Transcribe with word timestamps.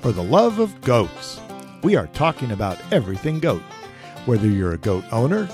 for 0.00 0.12
the 0.12 0.22
love 0.22 0.60
of 0.60 0.80
goats. 0.80 1.40
We 1.82 1.96
are 1.96 2.06
talking 2.08 2.52
about 2.52 2.78
everything 2.92 3.40
goat. 3.40 3.62
Whether 4.26 4.46
you're 4.46 4.72
a 4.72 4.78
goat 4.78 5.04
owner, 5.10 5.48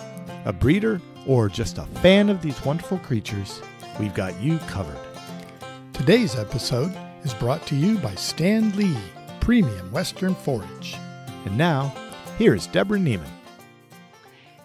a 0.45 0.53
breeder, 0.53 1.01
or 1.27 1.49
just 1.49 1.79
a 1.79 1.87
fan 2.03 2.29
of 2.29 2.43
these 2.43 2.63
wonderful 2.65 2.99
creatures, 2.99 3.63
we've 3.99 4.15
got 4.15 4.39
you 4.41 4.59
covered. 4.59 4.99
Today's 5.95 6.37
episode 6.37 6.95
is 7.23 7.33
brought 7.35 7.67
to 7.69 7.75
you 7.75 7.99
by 7.99 8.13
Standlee, 8.13 8.99
Premium 9.41 9.91
Western 9.91 10.35
Forage. 10.35 10.97
And 11.47 11.57
now, 11.57 11.95
here 12.37 12.55
is 12.55 12.67
Deborah 12.67 12.99
Niemann. 12.99 13.31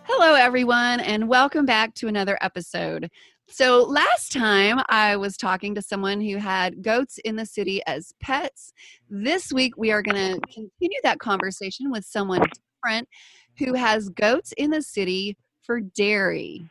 Hello, 0.03 0.33
everyone, 0.33 0.99
and 0.99 1.29
welcome 1.29 1.65
back 1.65 1.93
to 1.95 2.07
another 2.07 2.37
episode. 2.41 3.09
So, 3.51 3.81
last 3.83 4.31
time 4.31 4.79
I 4.89 5.15
was 5.15 5.35
talking 5.35 5.73
to 5.73 5.81
someone 5.81 6.21
who 6.21 6.37
had 6.37 6.83
goats 6.83 7.17
in 7.25 7.35
the 7.35 7.47
city 7.47 7.81
as 7.87 8.13
pets. 8.21 8.73
This 9.09 9.51
week 9.51 9.73
we 9.75 9.91
are 9.91 10.03
going 10.03 10.35
to 10.35 10.39
continue 10.53 10.99
that 11.01 11.17
conversation 11.17 11.89
with 11.89 12.05
someone 12.05 12.41
different 12.43 13.09
who 13.57 13.73
has 13.73 14.07
goats 14.09 14.53
in 14.55 14.69
the 14.69 14.83
city 14.83 15.35
for 15.63 15.81
dairy. 15.81 16.69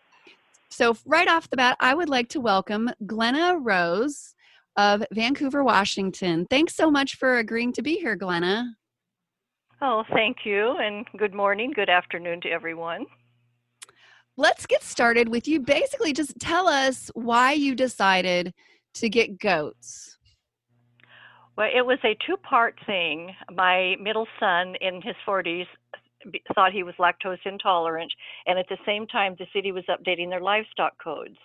So, 0.71 0.97
right 1.05 1.27
off 1.27 1.51
the 1.51 1.57
bat, 1.57 1.77
I 1.81 1.95
would 1.95 2.09
like 2.09 2.29
to 2.31 2.41
welcome 2.41 2.89
Glenna 3.07 3.59
Rose 3.59 4.35
of 4.77 5.03
Vancouver, 5.13 5.65
Washington. 5.65 6.47
Thanks 6.49 6.77
so 6.77 6.93
much 6.93 7.17
for 7.17 7.39
agreeing 7.39 7.73
to 7.73 7.83
be 7.83 7.97
here, 7.97 8.15
Glenna. 8.15 8.77
Oh, 9.83 10.05
thank 10.13 10.39
you, 10.45 10.77
and 10.79 11.05
good 11.17 11.35
morning, 11.35 11.73
good 11.75 11.91
afternoon 11.91 12.41
to 12.43 12.49
everyone 12.49 13.07
let's 14.39 14.65
get 14.67 14.83
started 14.83 15.29
with 15.29 15.47
you. 15.47 15.61
Basically, 15.61 16.15
just 16.15 16.39
tell 16.39 16.67
us 16.67 17.11
why 17.15 17.53
you 17.53 17.75
decided 17.75 18.55
to 18.95 19.11
get 19.11 19.39
goats. 19.39 20.17
Well, 21.57 21.69
it 21.75 21.85
was 21.85 21.99
a 22.05 22.17
two 22.25 22.37
part 22.37 22.77
thing. 22.87 23.35
My 23.53 23.97
middle 24.01 24.29
son 24.41 24.77
in 24.81 25.03
his 25.03 25.17
40s 25.27 25.67
uh, 25.93 26.31
thought 26.55 26.73
he 26.73 26.85
was 26.85 26.95
lactose 26.99 27.39
intolerant, 27.45 28.13
and 28.47 28.59
at 28.59 28.69
the 28.69 28.79
same 28.87 29.07
time, 29.09 29.35
the 29.39 29.47
city 29.53 29.73
was 29.73 29.85
updating 29.91 30.31
their 30.31 30.41
livestock 30.41 30.93
codes. 31.03 31.37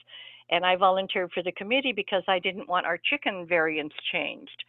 And 0.52 0.66
I 0.66 0.76
volunteered 0.76 1.32
for 1.34 1.42
the 1.42 1.52
committee 1.54 1.94
because 1.94 2.22
I 2.28 2.38
didn't 2.38 2.70
want 2.70 2.86
our 2.86 3.00
chicken 3.10 3.48
variants 3.48 3.96
changed. 4.12 4.64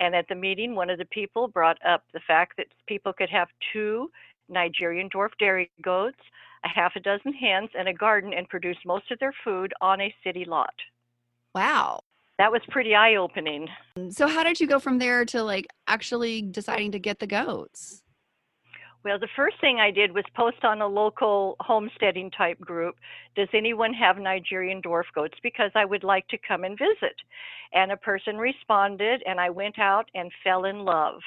And 0.00 0.16
at 0.16 0.26
the 0.28 0.34
meeting, 0.34 0.74
one 0.74 0.90
of 0.90 0.98
the 0.98 1.04
people 1.06 1.46
brought 1.46 1.78
up 1.86 2.02
the 2.12 2.20
fact 2.26 2.56
that 2.56 2.66
people 2.88 3.12
could 3.12 3.30
have 3.30 3.48
two 3.72 4.10
Nigerian 4.48 5.08
dwarf 5.10 5.30
dairy 5.38 5.70
goats, 5.82 6.18
a 6.64 6.68
half 6.68 6.92
a 6.96 7.00
dozen 7.00 7.32
hens, 7.32 7.70
and 7.78 7.88
a 7.88 7.94
garden 7.94 8.32
and 8.32 8.48
produce 8.48 8.78
most 8.84 9.10
of 9.10 9.18
their 9.18 9.34
food 9.44 9.72
on 9.80 10.00
a 10.00 10.14
city 10.24 10.44
lot. 10.44 10.74
Wow. 11.54 12.00
That 12.38 12.52
was 12.52 12.62
pretty 12.68 12.94
eye 12.94 13.16
opening. 13.16 13.68
Um, 13.96 14.10
so, 14.10 14.28
how 14.28 14.44
did 14.44 14.60
you 14.60 14.66
go 14.66 14.78
from 14.78 14.98
there 14.98 15.24
to 15.26 15.42
like 15.42 15.66
actually 15.88 16.42
deciding 16.42 16.92
to 16.92 16.98
get 16.98 17.18
the 17.18 17.26
goats? 17.26 18.02
Well, 19.04 19.18
the 19.18 19.28
first 19.36 19.60
thing 19.60 19.78
I 19.78 19.90
did 19.90 20.12
was 20.12 20.24
post 20.34 20.64
on 20.64 20.82
a 20.82 20.86
local 20.86 21.56
homesteading 21.60 22.30
type 22.32 22.60
group 22.60 22.96
Does 23.36 23.48
anyone 23.54 23.94
have 23.94 24.18
Nigerian 24.18 24.82
dwarf 24.82 25.04
goats? 25.14 25.38
Because 25.42 25.70
I 25.74 25.84
would 25.84 26.04
like 26.04 26.26
to 26.28 26.38
come 26.46 26.64
and 26.64 26.78
visit. 26.78 27.16
And 27.72 27.92
a 27.92 27.96
person 27.96 28.38
responded, 28.38 29.22
and 29.26 29.40
I 29.40 29.50
went 29.50 29.78
out 29.78 30.10
and 30.14 30.30
fell 30.42 30.64
in 30.64 30.80
love 30.80 31.20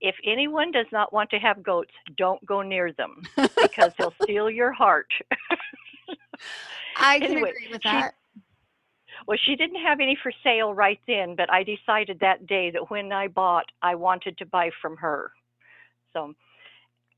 if 0.00 0.14
anyone 0.24 0.70
does 0.70 0.86
not 0.92 1.12
want 1.12 1.30
to 1.30 1.38
have 1.38 1.62
goats, 1.62 1.92
don't 2.16 2.44
go 2.46 2.62
near 2.62 2.92
them 2.92 3.22
because 3.36 3.92
they'll 3.98 4.14
steal 4.22 4.50
your 4.50 4.72
heart. 4.72 5.10
I 6.96 7.18
can 7.20 7.32
anyway, 7.32 7.50
agree 7.50 7.68
with 7.70 7.82
that. 7.82 8.14
She, 8.34 8.42
well, 9.26 9.38
she 9.44 9.56
didn't 9.56 9.82
have 9.82 10.00
any 10.00 10.16
for 10.22 10.32
sale 10.44 10.72
right 10.72 11.00
then, 11.06 11.34
but 11.36 11.52
I 11.52 11.64
decided 11.64 12.20
that 12.20 12.46
day 12.46 12.70
that 12.70 12.90
when 12.90 13.12
I 13.12 13.28
bought, 13.28 13.66
I 13.82 13.94
wanted 13.94 14.38
to 14.38 14.46
buy 14.46 14.70
from 14.80 14.96
her. 14.98 15.32
So, 16.12 16.34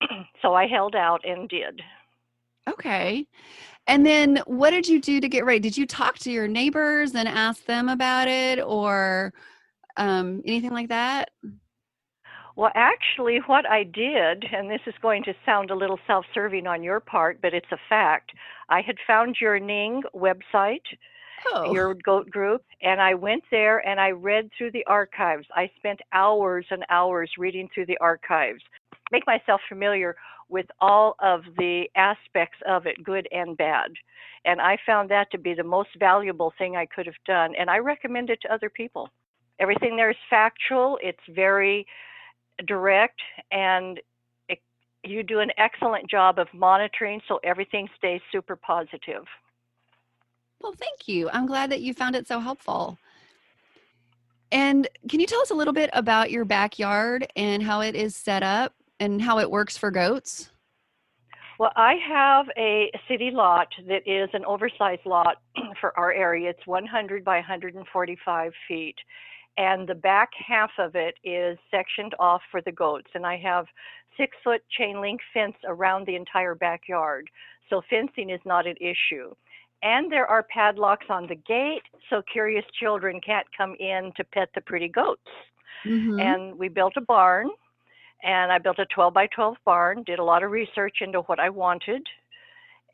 so 0.42 0.54
I 0.54 0.66
held 0.66 0.94
out 0.94 1.20
and 1.24 1.48
did. 1.48 1.82
Okay. 2.68 3.26
And 3.86 4.06
then 4.06 4.42
what 4.46 4.70
did 4.70 4.88
you 4.88 5.00
do 5.00 5.20
to 5.20 5.28
get 5.28 5.44
ready? 5.44 5.60
Did 5.60 5.76
you 5.76 5.86
talk 5.86 6.18
to 6.20 6.30
your 6.30 6.46
neighbors 6.46 7.14
and 7.14 7.28
ask 7.28 7.64
them 7.64 7.88
about 7.88 8.28
it 8.28 8.60
or 8.60 9.32
um, 9.96 10.42
anything 10.44 10.70
like 10.70 10.88
that? 10.88 11.30
Well, 12.56 12.72
actually, 12.74 13.38
what 13.46 13.68
I 13.68 13.84
did, 13.84 14.44
and 14.52 14.70
this 14.70 14.80
is 14.86 14.94
going 15.00 15.22
to 15.24 15.34
sound 15.46 15.70
a 15.70 15.76
little 15.76 15.98
self 16.06 16.26
serving 16.34 16.66
on 16.66 16.82
your 16.82 17.00
part, 17.00 17.40
but 17.40 17.54
it's 17.54 17.70
a 17.72 17.78
fact. 17.88 18.32
I 18.68 18.80
had 18.80 18.96
found 19.06 19.36
your 19.40 19.58
Ning 19.58 20.02
website, 20.14 20.82
oh. 21.52 21.72
your 21.72 21.94
goat 21.94 22.30
group, 22.30 22.62
and 22.82 23.00
I 23.00 23.14
went 23.14 23.44
there 23.50 23.86
and 23.86 24.00
I 24.00 24.10
read 24.10 24.50
through 24.56 24.72
the 24.72 24.84
archives. 24.86 25.46
I 25.54 25.70
spent 25.76 26.00
hours 26.12 26.66
and 26.70 26.84
hours 26.90 27.30
reading 27.38 27.68
through 27.74 27.86
the 27.86 27.98
archives, 27.98 28.62
make 29.12 29.26
myself 29.26 29.60
familiar 29.68 30.16
with 30.48 30.66
all 30.80 31.14
of 31.20 31.42
the 31.56 31.84
aspects 31.94 32.58
of 32.68 32.86
it, 32.86 33.02
good 33.04 33.28
and 33.30 33.56
bad. 33.56 33.92
And 34.44 34.60
I 34.60 34.78
found 34.84 35.10
that 35.10 35.30
to 35.30 35.38
be 35.38 35.54
the 35.54 35.62
most 35.62 35.90
valuable 35.98 36.52
thing 36.58 36.76
I 36.76 36.86
could 36.86 37.06
have 37.06 37.14
done, 37.26 37.54
and 37.58 37.70
I 37.70 37.78
recommend 37.78 38.30
it 38.30 38.40
to 38.42 38.52
other 38.52 38.68
people. 38.68 39.08
Everything 39.60 39.96
there 39.96 40.10
is 40.10 40.16
factual, 40.28 40.98
it's 41.02 41.20
very 41.28 41.86
direct 42.62 43.20
and 43.50 44.00
it, 44.48 44.58
you 45.04 45.22
do 45.22 45.40
an 45.40 45.50
excellent 45.58 46.08
job 46.10 46.38
of 46.38 46.48
monitoring 46.52 47.20
so 47.28 47.40
everything 47.44 47.88
stays 47.96 48.20
super 48.32 48.56
positive. 48.56 49.24
Well, 50.60 50.74
thank 50.78 51.08
you. 51.08 51.30
I'm 51.32 51.46
glad 51.46 51.70
that 51.70 51.80
you 51.80 51.94
found 51.94 52.16
it 52.16 52.26
so 52.26 52.38
helpful. 52.38 52.98
And 54.52 54.88
can 55.08 55.20
you 55.20 55.26
tell 55.26 55.40
us 55.40 55.50
a 55.50 55.54
little 55.54 55.72
bit 55.72 55.90
about 55.92 56.30
your 56.30 56.44
backyard 56.44 57.26
and 57.36 57.62
how 57.62 57.80
it 57.80 57.94
is 57.94 58.16
set 58.16 58.42
up 58.42 58.74
and 58.98 59.22
how 59.22 59.38
it 59.38 59.50
works 59.50 59.76
for 59.78 59.90
goats? 59.90 60.50
Well, 61.58 61.72
I 61.76 61.96
have 62.08 62.46
a 62.56 62.90
city 63.06 63.30
lot 63.30 63.68
that 63.86 64.02
is 64.06 64.30
an 64.32 64.44
oversized 64.46 65.04
lot 65.04 65.36
for 65.80 65.96
our 65.98 66.12
area. 66.12 66.50
It's 66.50 66.66
100 66.66 67.24
by 67.24 67.36
145 67.36 68.52
feet 68.66 68.96
and 69.56 69.88
the 69.88 69.94
back 69.94 70.30
half 70.34 70.70
of 70.78 70.94
it 70.94 71.16
is 71.24 71.58
sectioned 71.70 72.14
off 72.18 72.42
for 72.50 72.60
the 72.62 72.72
goats. 72.72 73.08
And 73.14 73.26
I 73.26 73.36
have 73.38 73.66
six 74.16 74.36
foot 74.42 74.62
chain 74.70 75.00
link 75.00 75.20
fence 75.32 75.56
around 75.66 76.06
the 76.06 76.16
entire 76.16 76.54
backyard. 76.54 77.28
So 77.68 77.82
fencing 77.88 78.30
is 78.30 78.40
not 78.44 78.66
an 78.66 78.76
issue. 78.80 79.34
And 79.82 80.12
there 80.12 80.26
are 80.26 80.42
padlocks 80.42 81.06
on 81.08 81.26
the 81.26 81.36
gate 81.36 81.82
so 82.10 82.22
curious 82.30 82.64
children 82.78 83.20
can't 83.24 83.46
come 83.56 83.74
in 83.80 84.12
to 84.16 84.24
pet 84.24 84.50
the 84.54 84.60
pretty 84.60 84.88
goats. 84.88 85.22
Mm-hmm. 85.86 86.20
And 86.20 86.58
we 86.58 86.68
built 86.68 86.94
a 86.96 87.00
barn 87.00 87.48
and 88.22 88.52
I 88.52 88.58
built 88.58 88.78
a 88.78 88.86
12 88.86 89.14
by 89.14 89.26
12 89.28 89.56
barn, 89.64 90.02
did 90.04 90.18
a 90.18 90.24
lot 90.24 90.42
of 90.42 90.50
research 90.50 90.98
into 91.00 91.20
what 91.20 91.40
I 91.40 91.48
wanted. 91.48 92.06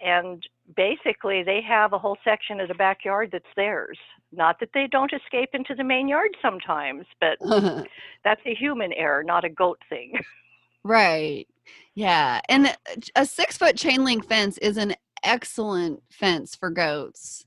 And 0.01 0.47
basically, 0.75 1.43
they 1.43 1.61
have 1.63 1.93
a 1.93 1.99
whole 1.99 2.17
section 2.25 2.61
of 2.61 2.69
the 2.69 2.75
backyard 2.75 3.31
that's 3.33 3.45
theirs. 3.57 3.99
Not 4.33 4.59
that 4.61 4.71
they 4.75 4.89
don't 4.91 5.13
escape 5.13 5.51
into 5.53 5.75
the 5.75 5.85
main 5.85 6.09
yard 6.09 6.37
sometimes, 6.43 7.07
but 7.21 7.39
that's 8.25 8.41
a 8.47 8.55
human 8.55 8.93
error, 8.93 9.23
not 9.23 9.45
a 9.45 9.51
goat 9.51 9.79
thing. 9.89 10.13
Right. 10.87 11.49
Yeah. 11.97 12.41
And 12.49 12.73
a 13.17 13.27
six 13.27 13.59
foot 13.59 13.77
chain 13.77 14.05
link 14.05 14.25
fence 14.25 14.57
is 14.59 14.77
an 14.77 14.95
excellent 15.25 16.01
fence 16.13 16.55
for 16.55 16.71
goats. 16.71 17.45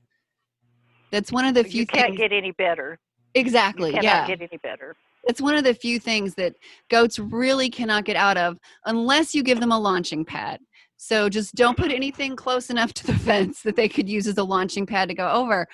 That's 1.10 1.32
one 1.32 1.46
of 1.46 1.54
the 1.54 1.64
few 1.64 1.80
you 1.80 1.86
can't 1.86 2.08
things... 2.08 2.18
get 2.18 2.32
any 2.32 2.50
better. 2.52 2.98
Exactly. 3.34 3.94
You 3.94 4.00
yeah. 4.02 4.26
get 4.26 4.42
any 4.42 4.58
better. 4.58 4.94
It's 5.24 5.40
one 5.40 5.54
of 5.54 5.64
the 5.64 5.72
few 5.72 5.98
things 5.98 6.34
that 6.34 6.54
goats 6.90 7.18
really 7.18 7.70
cannot 7.70 8.04
get 8.04 8.16
out 8.16 8.36
of 8.36 8.58
unless 8.84 9.34
you 9.34 9.42
give 9.42 9.60
them 9.60 9.72
a 9.72 9.78
launching 9.78 10.24
pad. 10.24 10.60
So 11.02 11.30
just 11.30 11.54
don't 11.54 11.78
put 11.78 11.90
anything 11.90 12.36
close 12.36 12.68
enough 12.68 12.92
to 12.92 13.06
the 13.06 13.14
fence 13.18 13.62
that 13.62 13.74
they 13.74 13.88
could 13.88 14.08
use 14.08 14.26
as 14.26 14.36
a 14.36 14.44
launching 14.44 14.84
pad 14.84 15.08
to 15.08 15.14
go 15.14 15.30
over 15.30 15.66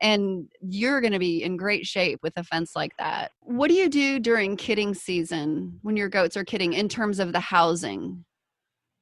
and 0.00 0.48
you're 0.60 1.00
going 1.00 1.12
to 1.12 1.18
be 1.18 1.44
in 1.44 1.56
great 1.56 1.86
shape 1.86 2.18
with 2.22 2.32
a 2.36 2.42
fence 2.42 2.74
like 2.74 2.96
that. 2.98 3.30
What 3.40 3.68
do 3.68 3.74
you 3.74 3.88
do 3.88 4.18
during 4.18 4.56
kidding 4.56 4.94
season 4.94 5.78
when 5.82 5.96
your 5.96 6.08
goats 6.08 6.36
are 6.36 6.44
kidding 6.44 6.72
in 6.72 6.88
terms 6.88 7.20
of 7.20 7.32
the 7.32 7.40
housing? 7.40 8.24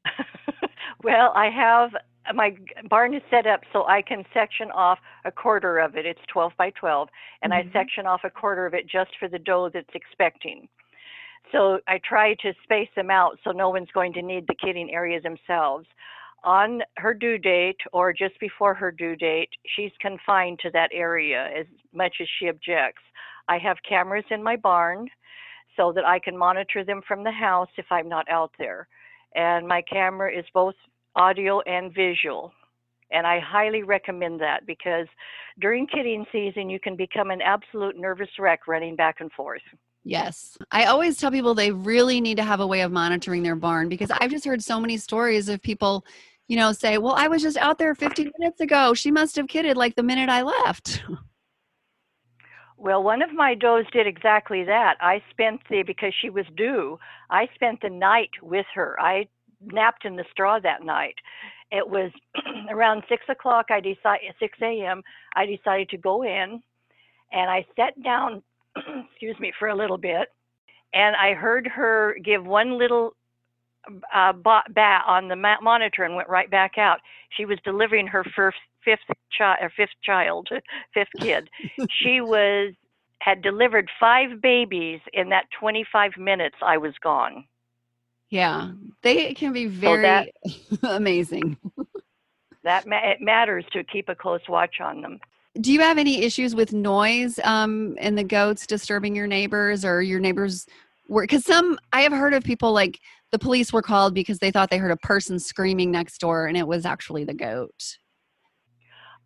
well, 1.05 1.33
I 1.35 1.49
have 1.51 1.91
my 2.35 2.55
barn 2.89 3.15
is 3.15 3.23
set 3.31 3.47
up 3.47 3.61
so 3.73 3.87
I 3.87 4.03
can 4.03 4.25
section 4.35 4.71
off 4.73 4.99
a 5.25 5.33
quarter 5.33 5.79
of 5.79 5.97
it. 5.97 6.05
It's 6.05 6.21
12 6.33 6.53
by 6.59 6.71
12, 6.71 7.09
and 7.43 7.53
mm-hmm. 7.53 7.69
I 7.69 7.73
section 7.73 8.07
off 8.07 8.21
a 8.25 8.31
quarter 8.31 8.67
of 8.67 8.75
it 8.75 8.87
just 8.87 9.11
for 9.19 9.29
the 9.29 9.39
doe 9.39 9.71
that's 9.73 9.89
expecting. 9.95 10.69
So 11.53 11.81
I 11.89 12.01
try 12.09 12.35
to 12.35 12.53
space 12.63 12.89
them 12.95 13.11
out 13.11 13.39
so 13.43 13.51
no 13.51 13.71
one's 13.71 13.91
going 13.93 14.13
to 14.15 14.23
need 14.23 14.47
the 14.47 14.55
kidding 14.55 14.91
area 14.93 15.21
themselves 15.21 15.87
on 16.45 16.81
her 16.97 17.15
due 17.15 17.39
date 17.39 17.77
or 17.93 18.13
just 18.13 18.39
before 18.41 18.75
her 18.75 18.91
due 18.91 19.17
date, 19.17 19.51
she's 19.77 19.93
confined 20.01 20.59
to 20.61 20.71
that 20.71 20.91
area 20.93 21.49
as 21.59 21.67
much 21.93 22.17
as 22.21 22.29
she 22.39 22.49
objects. 22.49 23.03
I 23.49 23.59
have 23.59 23.77
cameras 23.87 24.25
in 24.31 24.43
my 24.43 24.57
barn 24.57 25.09
so 25.77 25.93
that 25.93 26.05
I 26.05 26.19
can 26.19 26.37
monitor 26.37 26.85
them 26.85 27.03
from 27.07 27.25
the 27.25 27.31
house 27.31 27.69
if 27.77 27.87
I'm 27.91 28.09
not 28.09 28.29
out 28.29 28.53
there. 28.59 28.89
And 29.35 29.67
my 29.67 29.83
camera 29.83 30.37
is 30.37 30.45
both 30.53 30.75
audio 31.17 31.61
and 31.61 31.95
visual. 31.95 32.53
And 33.13 33.27
I 33.27 33.41
highly 33.41 33.83
recommend 33.83 34.41
that 34.41 34.67
because 34.67 35.07
during 35.61 35.87
kidding 35.87 36.25
season, 36.31 36.71
you 36.71 36.79
can 36.81 36.97
become 36.97 37.31
an 37.31 37.43
absolute 37.43 37.99
nervous 37.99 38.31
wreck 38.39 38.67
running 38.69 38.97
back 38.97 39.17
and 39.21 39.33
forth. 39.33 39.63
Yes. 40.05 40.57
I 40.71 40.85
always 40.85 41.19
tell 41.19 41.31
people 41.31 41.55
they 41.55 41.73
really 41.73 42.21
need 42.21 42.37
to 42.37 42.43
have 42.43 42.61
a 42.61 42.67
way 42.67 42.81
of 42.81 42.91
monitoring 42.91 43.43
their 43.43 43.57
barn 43.57 43.89
because 43.89 44.11
I've 44.11 44.31
just 44.31 44.45
heard 44.45 44.63
so 44.63 44.81
many 44.81 44.97
stories 44.97 45.49
of 45.49 45.61
people, 45.61 46.05
you 46.49 46.57
know, 46.57 46.73
say, 46.73 46.99
Well, 46.99 47.15
I 47.15 47.29
was 47.29 47.43
just 47.43 47.59
out 47.59 47.79
there 47.79 47.95
15 47.95 48.33
minutes 48.39 48.61
ago. 48.61 48.95
She 48.95 49.11
must 49.11 49.37
have 49.37 49.49
kidded 49.49 49.77
like 49.77 49.95
the 49.97 50.03
minute 50.03 50.29
I 50.31 50.43
left. 50.43 51.03
Well, 52.81 53.03
one 53.03 53.21
of 53.21 53.35
my 53.35 53.55
does 53.55 53.85
did 53.93 54.07
exactly 54.07 54.65
that. 54.65 54.97
I 55.03 55.23
spent 55.31 55.61
the 55.69 55.83
because 55.83 56.15
she 56.19 56.31
was 56.31 56.47
due. 56.57 56.99
I 57.29 57.47
spent 57.55 57.83
the 57.83 57.91
night 57.91 58.31
with 58.41 58.65
her. 58.73 58.99
I 58.99 59.29
napped 59.61 60.07
in 60.07 60.17
the 60.17 60.25
straw 60.31 60.59
that 60.61 60.83
night. 60.83 61.17
It 61.71 61.87
was 61.87 62.11
around 62.71 63.03
six 63.07 63.23
o'clock. 63.29 63.67
I 63.69 63.81
decided 63.81 64.33
six 64.39 64.57
a.m. 64.63 65.03
I 65.37 65.45
decided 65.45 65.91
to 65.91 65.99
go 65.99 66.23
in, 66.23 66.63
and 67.33 67.51
I 67.51 67.67
sat 67.77 68.03
down. 68.03 68.43
excuse 69.11 69.39
me 69.39 69.53
for 69.59 69.69
a 69.69 69.77
little 69.77 69.99
bit, 69.99 70.29
and 70.93 71.17
I 71.17 71.35
heard 71.35 71.67
her 71.67 72.17
give 72.25 72.45
one 72.45 72.79
little 72.79 73.15
uh, 74.15 74.33
bat 74.33 75.05
on 75.07 75.29
the 75.29 75.37
monitor 75.37 76.05
and 76.05 76.15
went 76.15 76.29
right 76.29 76.51
back 76.51 76.79
out. 76.79 76.99
She 77.37 77.45
was 77.45 77.59
delivering 77.65 78.07
her 78.09 78.25
first 78.37 78.59
fifth 78.85 79.01
child 79.37 79.59
or 79.61 79.71
fifth 79.77 79.91
child, 80.03 80.49
fifth 80.95 81.09
kid. 81.21 81.49
she 82.03 82.21
was 82.21 82.75
had 83.21 83.43
delivered 83.43 83.89
five 83.99 84.41
babies 84.41 85.01
in 85.13 85.29
that 85.29 85.45
25 85.59 86.13
minutes 86.19 86.57
I 86.63 86.79
was 86.79 86.95
gone. 87.03 87.45
Yeah, 88.31 88.71
they 89.03 89.35
can 89.35 89.53
be 89.53 89.67
very 89.67 90.31
so 90.43 90.81
that, 90.81 90.95
amazing. 90.97 91.57
that 92.65 92.87
ma- 92.87 93.11
it 93.11 93.21
matters 93.21 93.65
to 93.73 93.85
keep 93.85 94.09
a 94.09 94.15
close 94.15 94.41
watch 94.49 94.77
on 94.81 95.03
them. 95.03 95.21
Do 95.59 95.73
you 95.73 95.81
have 95.81 95.99
any 95.99 96.23
issues 96.23 96.55
with 96.55 96.73
noise 96.73 97.41
um, 97.43 97.97
and 97.99 98.17
the 98.17 98.25
goats 98.25 98.67
disturbing 98.67 99.17
your 99.17 99.27
neighbors 99.27 99.85
or 99.85 100.01
your 100.01 100.21
neighbors? 100.21 100.67
Because 101.09 101.45
some 101.45 101.79
I 101.93 102.03
have 102.03 102.13
heard 102.13 102.35
of 102.35 102.45
people 102.45 102.73
like 102.73 103.01
the 103.33 103.39
police 103.39 103.73
were 103.73 103.83
called 103.83 104.15
because 104.15 104.39
they 104.39 104.51
thought 104.51 104.71
they 104.71 104.79
heard 104.79 104.93
a 104.93 104.97
person 104.97 105.39
screaming 105.41 105.91
next 105.91 106.19
door 106.19 106.47
and 106.47 106.57
it 106.57 106.67
was 106.67 106.87
actually 106.87 107.25
the 107.25 107.35
goat. 107.35 107.99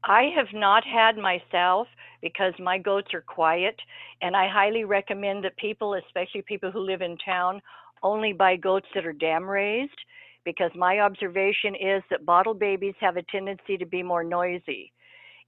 I 0.04 0.30
have 0.36 0.48
not 0.52 0.84
had 0.84 1.16
myself 1.16 1.88
because 2.20 2.52
my 2.58 2.78
goats 2.78 3.12
are 3.14 3.22
quiet, 3.22 3.76
and 4.20 4.36
I 4.36 4.48
highly 4.48 4.84
recommend 4.84 5.44
that 5.44 5.56
people, 5.56 5.94
especially 5.94 6.42
people 6.42 6.70
who 6.70 6.80
live 6.80 7.02
in 7.02 7.16
town, 7.18 7.60
only 8.02 8.32
buy 8.32 8.56
goats 8.56 8.86
that 8.94 9.06
are 9.06 9.12
dam 9.12 9.44
raised 9.44 9.98
because 10.44 10.70
my 10.74 11.00
observation 11.00 11.74
is 11.74 12.02
that 12.10 12.26
bottle 12.26 12.54
babies 12.54 12.94
have 13.00 13.16
a 13.16 13.22
tendency 13.24 13.78
to 13.78 13.86
be 13.86 14.02
more 14.02 14.24
noisy. 14.24 14.92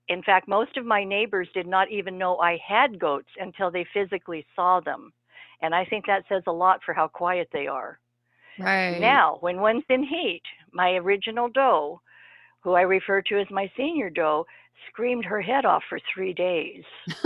In 0.08 0.22
fact, 0.22 0.48
most 0.48 0.76
of 0.76 0.86
my 0.86 1.04
neighbors 1.04 1.48
did 1.52 1.66
not 1.66 1.90
even 1.90 2.18
know 2.18 2.38
I 2.38 2.58
had 2.66 2.98
goats 2.98 3.28
until 3.38 3.70
they 3.70 3.86
physically 3.92 4.46
saw 4.54 4.80
them. 4.80 5.12
And 5.62 5.74
I 5.74 5.84
think 5.84 6.06
that 6.06 6.24
says 6.28 6.42
a 6.46 6.52
lot 6.52 6.80
for 6.84 6.92
how 6.92 7.08
quiet 7.08 7.48
they 7.52 7.66
are. 7.66 7.98
Right. 8.58 8.98
Now, 9.00 9.38
when 9.40 9.60
one's 9.60 9.84
in 9.88 10.04
heat, 10.04 10.42
my 10.72 10.92
original 10.92 11.48
doe 11.48 12.00
who 12.66 12.72
I 12.72 12.80
refer 12.80 13.22
to 13.22 13.38
as 13.40 13.46
my 13.48 13.70
senior 13.76 14.10
doe, 14.10 14.44
screamed 14.88 15.24
her 15.24 15.40
head 15.40 15.64
off 15.64 15.84
for 15.88 16.00
three 16.12 16.32
days. 16.32 16.82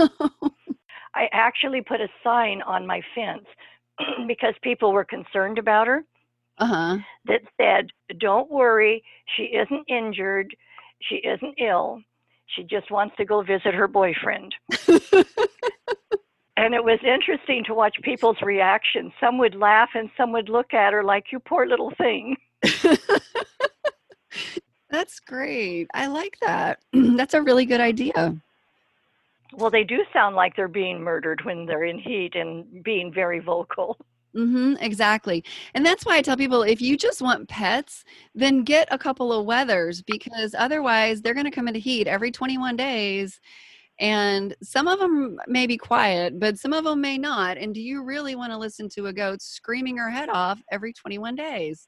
I 1.15 1.27
actually 1.31 1.81
put 1.81 1.99
a 1.99 2.07
sign 2.23 2.61
on 2.61 2.85
my 2.85 3.01
fence 3.15 3.47
because 4.27 4.53
people 4.61 4.93
were 4.93 5.03
concerned 5.03 5.57
about 5.57 5.87
her 5.87 6.03
uh-huh. 6.59 6.99
that 7.25 7.41
said, 7.59 7.87
Don't 8.19 8.51
worry, 8.51 9.03
she 9.35 9.45
isn't 9.45 9.83
injured, 9.89 10.55
she 10.99 11.15
isn't 11.15 11.55
ill, 11.57 12.01
she 12.55 12.63
just 12.63 12.91
wants 12.91 13.15
to 13.17 13.25
go 13.25 13.41
visit 13.41 13.73
her 13.73 13.87
boyfriend. 13.87 14.53
and 16.57 16.73
it 16.73 16.83
was 16.83 16.99
interesting 17.03 17.63
to 17.65 17.73
watch 17.73 17.95
people's 18.03 18.41
reactions. 18.41 19.11
Some 19.19 19.37
would 19.37 19.55
laugh 19.55 19.89
and 19.95 20.09
some 20.17 20.31
would 20.33 20.49
look 20.49 20.73
at 20.73 20.93
her 20.93 21.03
like, 21.03 21.25
You 21.31 21.39
poor 21.39 21.65
little 21.65 21.91
thing. 21.97 22.37
That's 24.89 25.19
great. 25.21 25.87
I 25.93 26.07
like 26.07 26.37
that. 26.41 26.79
That's 26.93 27.33
a 27.33 27.41
really 27.41 27.65
good 27.65 27.81
idea. 27.81 28.35
Well, 29.53 29.69
they 29.69 29.83
do 29.83 30.03
sound 30.13 30.35
like 30.35 30.55
they're 30.55 30.67
being 30.67 31.01
murdered 31.01 31.43
when 31.43 31.65
they're 31.65 31.85
in 31.85 31.99
heat 31.99 32.35
and 32.35 32.83
being 32.83 33.11
very 33.13 33.39
vocal. 33.39 33.97
Mm-hmm, 34.35 34.75
exactly. 34.79 35.43
And 35.73 35.85
that's 35.85 36.05
why 36.05 36.17
I 36.17 36.21
tell 36.21 36.37
people 36.37 36.63
if 36.63 36.81
you 36.81 36.97
just 36.97 37.21
want 37.21 37.49
pets, 37.49 38.03
then 38.33 38.63
get 38.63 38.87
a 38.91 38.97
couple 38.97 39.33
of 39.33 39.45
wethers 39.45 40.03
because 40.05 40.55
otherwise 40.57 41.21
they're 41.21 41.33
going 41.33 41.45
to 41.45 41.51
come 41.51 41.67
into 41.67 41.79
heat 41.79 42.07
every 42.07 42.31
21 42.31 42.75
days. 42.77 43.39
And 43.99 44.55
some 44.63 44.87
of 44.87 44.99
them 44.99 45.39
may 45.47 45.67
be 45.67 45.77
quiet, 45.77 46.39
but 46.39 46.57
some 46.57 46.73
of 46.73 46.85
them 46.85 47.01
may 47.01 47.17
not. 47.17 47.57
And 47.57 47.73
do 47.73 47.81
you 47.81 48.03
really 48.03 48.35
want 48.35 48.51
to 48.51 48.57
listen 48.57 48.89
to 48.89 49.07
a 49.07 49.13
goat 49.13 49.41
screaming 49.41 49.97
her 49.97 50.09
head 50.09 50.29
off 50.29 50.61
every 50.71 50.93
21 50.93 51.35
days? 51.35 51.87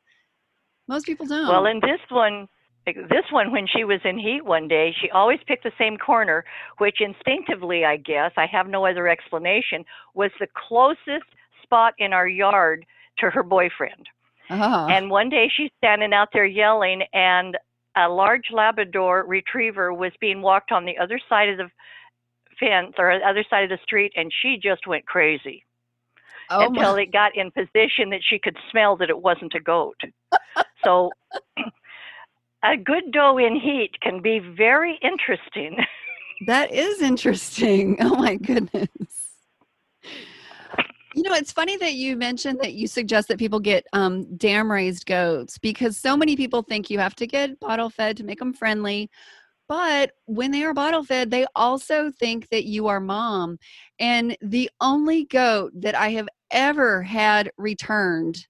Most 0.88 1.06
people 1.06 1.26
don't. 1.26 1.48
Well, 1.48 1.66
in 1.66 1.80
this 1.80 2.02
one, 2.10 2.48
this 2.86 3.26
one 3.32 3.52
when 3.52 3.66
she 3.66 3.84
was 3.84 4.02
in 4.04 4.18
heat 4.18 4.44
one 4.44 4.68
day 4.68 4.94
she 5.02 5.10
always 5.12 5.40
picked 5.48 5.64
the 5.64 5.72
same 5.78 5.96
corner 5.98 6.44
which 6.80 7.00
instinctively 7.00 7.86
i 7.86 7.96
guess 7.96 8.32
i 8.36 8.46
have 8.46 8.68
no 8.68 8.86
other 8.86 9.08
explanation 9.08 9.86
was 10.14 10.32
the 10.40 10.48
closest 10.68 11.24
spot 11.64 11.94
in 11.98 12.14
our 12.14 12.28
yard 12.28 12.86
to 13.20 13.30
her 13.30 13.44
boyfriend 13.44 14.08
uh-huh. 14.50 14.88
and 14.90 15.10
one 15.10 15.30
day 15.30 15.50
she's 15.56 15.72
standing 15.78 16.14
out 16.14 16.30
there 16.34 16.46
yelling 16.46 17.02
and 17.14 17.58
a 17.96 18.10
large 18.10 18.46
labrador 18.52 19.24
retriever 19.28 19.94
was 19.94 20.12
being 20.20 20.42
walked 20.42 20.72
on 20.72 20.86
the 20.86 20.98
other 20.98 21.20
side 21.30 21.50
of 21.50 21.58
the 21.58 21.70
fence 22.60 22.94
or 22.98 23.18
the 23.18 23.28
other 23.28 23.44
side 23.50 23.64
of 23.64 23.70
the 23.70 23.84
street 23.84 24.12
and 24.16 24.32
she 24.42 24.58
just 24.62 24.88
went 24.88 25.06
crazy 25.06 25.64
oh 26.50 26.68
until 26.68 26.94
my. 26.94 27.02
it 27.02 27.12
got 27.12 27.36
in 27.36 27.52
position 27.52 28.10
that 28.10 28.22
she 28.28 28.38
could 28.38 28.58
smell 28.72 28.96
that 28.96 29.10
it 29.10 29.22
wasn't 29.22 29.54
a 29.56 29.60
goat 29.60 30.00
so 30.84 31.12
a 32.64 32.78
good 32.78 33.12
doe 33.12 33.38
in 33.38 33.56
heat 33.60 33.92
can 34.02 34.22
be 34.22 34.40
very 34.40 34.98
interesting. 35.02 35.78
That 36.48 36.74
is 36.74 37.02
interesting. 37.02 37.98
Oh 38.02 38.16
my 38.16 38.36
goodness. 38.36 38.90
You 41.14 41.24
know, 41.24 41.34
it's 41.34 41.52
funny 41.52 41.78
that 41.78 41.94
you 41.94 42.16
mentioned 42.16 42.60
that 42.62 42.74
you 42.74 42.88
suggest 42.88 43.28
that 43.28 43.38
people 43.38 43.60
get 43.60 43.86
um, 43.94 44.36
dam 44.36 44.72
raised 44.72 45.06
goats 45.06 45.58
because 45.58 45.98
so 45.98 46.18
many 46.18 46.36
people 46.36 46.64
think 46.64 46.90
you 46.90 47.00
have 47.00 47.16
to 47.16 47.28
get 47.28 47.60
bottle 47.60 47.90
fed 47.90 48.18
to 48.18 48.24
make 48.24 48.40
them 48.40 48.54
friendly. 48.54 49.10
But 49.68 50.12
when 50.26 50.52
they 50.52 50.64
are 50.64 50.74
bottle 50.74 51.04
fed, 51.04 51.32
they 51.32 51.46
also 51.56 52.12
think 52.12 52.50
that 52.50 52.66
you 52.66 52.88
are 52.88 53.00
mom. 53.00 53.60
And 54.00 54.36
the 54.42 54.70
only 54.82 55.26
goat 55.26 55.72
that 55.76 55.96
I 55.96 56.10
have 56.10 56.28
ever 56.52 57.02
had 57.02 57.52
returned 57.58 58.46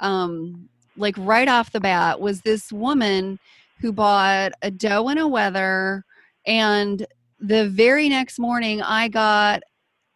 um, 0.00 0.68
like 0.96 1.14
right 1.18 1.48
off 1.48 1.72
the 1.72 1.80
bat 1.80 2.20
was 2.20 2.40
this 2.40 2.72
woman 2.72 3.38
who 3.80 3.92
bought 3.92 4.52
a 4.62 4.70
doe 4.70 5.08
and 5.08 5.18
a 5.18 5.26
wether 5.28 6.04
and 6.46 7.06
the 7.40 7.68
very 7.68 8.08
next 8.08 8.38
morning 8.38 8.82
i 8.82 9.06
got 9.06 9.62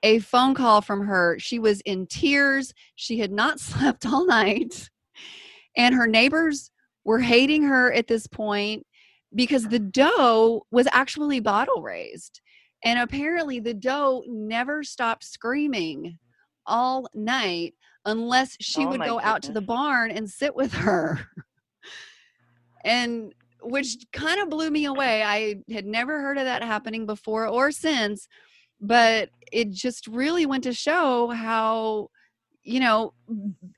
a 0.03 0.19
phone 0.19 0.55
call 0.55 0.81
from 0.81 1.07
her. 1.07 1.39
She 1.39 1.59
was 1.59 1.81
in 1.83 2.07
tears. 2.07 2.73
She 2.97 3.19
had 3.19 3.33
not 3.33 3.61
slept 3.61 4.07
all 4.07 4.27
night. 4.27 4.91
And 5.77 5.95
her 5.95 6.07
neighbors 6.07 6.71
were 7.05 7.21
hating 7.21 7.63
her 7.65 7.93
at 7.93 8.07
this 8.07 8.27
point 8.27 8.87
because 9.35 9.69
the 9.69 9.79
doe 9.79 10.63
was 10.71 10.87
actually 10.93 11.41
bottle 11.41 11.83
raised. 11.83 12.41
And 12.85 12.99
apparently 12.99 13.61
the 13.61 13.75
doe 13.75 14.25
never 14.27 14.83
stopped 14.83 15.25
screaming 15.25 16.19
all 16.67 17.07
night 17.15 17.75
unless 18.05 18.57
she 18.61 18.85
Oh, 18.85 18.89
would 18.89 19.03
go 19.03 19.21
out 19.21 19.43
to 19.45 19.53
the 19.53 19.61
barn 19.61 20.11
and 20.11 20.29
sit 20.29 20.55
with 20.55 20.73
her. 20.75 21.27
and 22.85 23.33
which 23.63 23.97
kind 24.13 24.41
of 24.41 24.51
blew 24.51 24.71
me 24.71 24.87
away. 24.87 25.23
I 25.23 25.63
had 25.73 25.87
never 25.87 26.21
heard 26.21 26.37
of 26.37 26.45
that 26.45 26.65
happening 26.65 27.07
before 27.07 27.47
or 27.47 27.71
since, 27.71 28.27
but 28.83 29.31
it 29.53 29.71
just 29.71 30.09
really 30.09 30.45
went 30.45 30.65
to 30.65 30.75
show 30.75 31.29
how 31.29 32.09
you 32.65 32.81
know 32.81 33.15